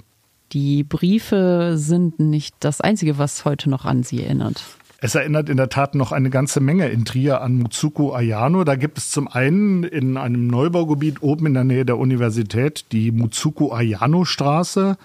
Die 0.53 0.83
Briefe 0.83 1.75
sind 1.77 2.19
nicht 2.19 2.55
das 2.61 2.81
Einzige, 2.81 3.19
was 3.19 3.45
heute 3.45 3.69
noch 3.69 3.85
an 3.85 4.03
sie 4.03 4.23
erinnert. 4.23 4.63
Es 5.01 5.15
erinnert 5.15 5.49
in 5.49 5.57
der 5.57 5.69
Tat 5.69 5.95
noch 5.95 6.11
eine 6.11 6.29
ganze 6.29 6.59
Menge 6.59 6.89
in 6.89 7.05
Trier 7.05 7.41
an 7.41 7.59
Mutsuko 7.59 8.15
Ayano. 8.15 8.65
Da 8.65 8.75
gibt 8.75 8.99
es 8.99 9.11
zum 9.11 9.29
einen 9.29 9.85
in 9.85 10.17
einem 10.17 10.49
Neubaugebiet 10.49 11.23
oben 11.23 11.47
in 11.47 11.55
der 11.55 11.63
Nähe 11.63 11.85
der 11.85 11.99
Universität 11.99 12.87
die 12.91 13.13
Mutsuko 13.13 13.73
Ayano 13.73 14.25
Straße. 14.25 14.97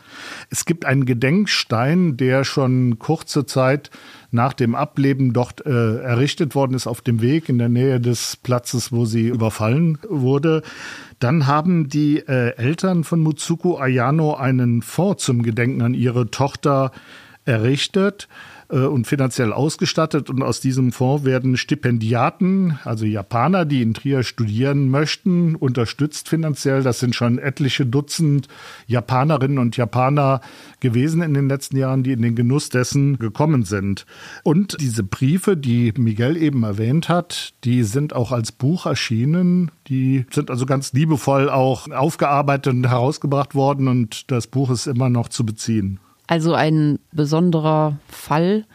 Es 0.50 0.66
gibt 0.66 0.86
einen 0.86 1.06
Gedenkstein, 1.06 2.18
der 2.18 2.44
schon 2.44 2.98
kurze 2.98 3.46
Zeit 3.46 3.92
nach 4.32 4.54
dem 4.54 4.74
Ableben 4.74 5.32
dort 5.32 5.64
äh, 5.64 6.00
errichtet 6.00 6.56
worden 6.56 6.74
ist 6.74 6.88
auf 6.88 7.02
dem 7.02 7.22
Weg 7.22 7.48
in 7.48 7.60
der 7.60 7.70
Nähe 7.70 8.00
des 8.00 8.36
Platzes, 8.38 8.92
wo 8.92 9.06
sie 9.06 9.28
überfallen 9.28 10.00
wurde. 10.10 10.64
Dann 11.24 11.48
haben 11.48 11.88
die 11.88 12.18
äh, 12.18 12.58
Eltern 12.58 13.06
von 13.06 13.22
Mutsuko 13.22 13.78
Ayano 13.78 14.34
einen 14.34 14.82
Fonds 14.82 15.24
zum 15.24 15.42
Gedenken 15.42 15.82
an 15.82 15.94
ihre 15.94 16.30
Tochter 16.30 16.92
errichtet. 17.46 18.28
Äh, 18.74 18.86
und 18.86 19.06
finanziell 19.06 19.54
ausgestattet. 19.54 20.30
Und 20.30 20.42
aus 20.42 20.60
diesem 20.60 20.92
Fonds 20.92 21.26
werden 21.26 21.58
Stipendiaten, 21.58 22.80
also 22.84 23.06
Japaner, 23.06 23.66
die 23.66 23.82
in 23.82 23.94
Trier 23.94 24.24
studieren 24.24 24.90
möchten, 24.90 25.56
unterstützt 25.56 26.28
finanziell. 26.28 26.82
Das 26.82 27.00
sind 27.00 27.16
schon 27.16 27.38
etliche 27.38 27.86
Dutzend 27.86 28.48
Japanerinnen 28.88 29.60
und 29.60 29.78
Japaner 29.78 30.42
gewesen 30.80 31.22
in 31.22 31.34
den 31.34 31.48
letzten 31.48 31.78
Jahren, 31.78 32.04
die 32.04 32.12
in 32.14 32.22
den 32.22 32.36
Genuss 32.36 32.70
dessen 32.70 33.20
gekommen 33.20 33.64
sind. 33.64 34.06
Und 34.44 34.78
diese 34.80 35.04
Briefe, 35.04 35.56
die 35.56 35.94
Miguel 35.96 36.36
eben 36.36 36.64
erwähnt 36.64 37.10
hat, 37.10 37.54
die 37.64 37.84
sind 37.84 38.14
auch 38.14 38.32
als 38.32 38.52
Buch 38.52 38.86
erschienen. 38.86 39.72
Die 39.88 40.26
sind 40.32 40.50
also 40.50 40.66
ganz 40.66 40.94
liebevoll 40.94 41.50
auch 41.50 41.90
aufgearbeitet 41.92 42.74
und 42.74 42.90
herausgebracht 42.90 43.54
worden 43.54 43.88
und 43.88 44.32
das 44.32 44.48
Buch 44.48 44.72
ist 44.72 44.88
immer 44.88 45.10
noch 45.10 45.30
zu 45.30 45.46
beziehen. 45.46 46.00
Also 46.28 46.54
ein 46.54 47.00
besonderer 47.12 47.98
Fall, 48.08 48.66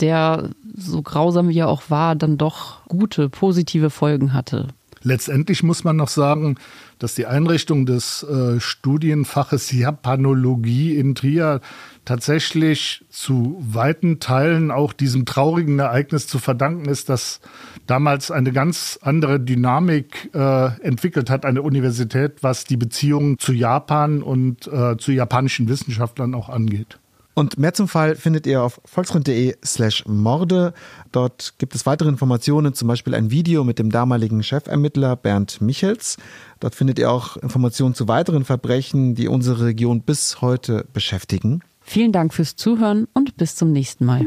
der 0.00 0.50
so 0.76 1.02
grausam 1.02 1.48
wie 1.48 1.58
er 1.58 1.68
auch 1.68 1.82
war, 1.88 2.14
dann 2.14 2.38
doch 2.38 2.84
gute, 2.86 3.28
positive 3.28 3.90
Folgen 3.90 4.32
hatte. 4.32 4.68
Letztendlich 5.02 5.62
muss 5.62 5.84
man 5.84 5.96
noch 5.96 6.08
sagen, 6.08 6.56
dass 6.98 7.14
die 7.14 7.26
Einrichtung 7.26 7.86
des 7.86 8.22
äh, 8.22 8.60
Studienfaches 8.60 9.70
Japanologie 9.72 10.96
in 10.96 11.14
Trier 11.14 11.60
tatsächlich 12.04 13.04
zu 13.10 13.56
weiten 13.60 14.18
Teilen 14.18 14.70
auch 14.70 14.92
diesem 14.92 15.24
traurigen 15.24 15.78
Ereignis 15.78 16.26
zu 16.26 16.38
verdanken 16.38 16.88
ist, 16.88 17.08
dass 17.08 17.40
damals 17.86 18.30
eine 18.30 18.52
ganz 18.52 18.98
andere 19.02 19.38
Dynamik 19.40 20.30
äh, 20.34 20.80
entwickelt 20.80 21.30
hat, 21.30 21.44
eine 21.44 21.62
Universität, 21.62 22.42
was 22.42 22.64
die 22.64 22.76
Beziehungen 22.76 23.38
zu 23.38 23.52
Japan 23.52 24.22
und 24.22 24.66
äh, 24.66 24.96
zu 24.96 25.12
japanischen 25.12 25.68
Wissenschaftlern 25.68 26.34
auch 26.34 26.48
angeht. 26.48 26.98
Und 27.38 27.56
mehr 27.56 27.72
zum 27.72 27.86
Fall 27.86 28.16
findet 28.16 28.48
ihr 28.48 28.64
auf 28.64 28.80
volksfreund.de 28.84 29.54
slash 29.64 30.04
Morde. 30.08 30.74
Dort 31.12 31.54
gibt 31.58 31.76
es 31.76 31.86
weitere 31.86 32.08
Informationen, 32.08 32.74
zum 32.74 32.88
Beispiel 32.88 33.14
ein 33.14 33.30
Video 33.30 33.62
mit 33.62 33.78
dem 33.78 33.92
damaligen 33.92 34.42
Chefermittler 34.42 35.14
Bernd 35.14 35.60
Michels. 35.60 36.16
Dort 36.58 36.74
findet 36.74 36.98
ihr 36.98 37.12
auch 37.12 37.36
Informationen 37.36 37.94
zu 37.94 38.08
weiteren 38.08 38.44
Verbrechen, 38.44 39.14
die 39.14 39.28
unsere 39.28 39.66
Region 39.66 40.00
bis 40.00 40.40
heute 40.40 40.84
beschäftigen. 40.92 41.60
Vielen 41.80 42.10
Dank 42.10 42.34
fürs 42.34 42.56
Zuhören 42.56 43.06
und 43.14 43.36
bis 43.36 43.54
zum 43.54 43.70
nächsten 43.70 44.04
Mal. 44.04 44.26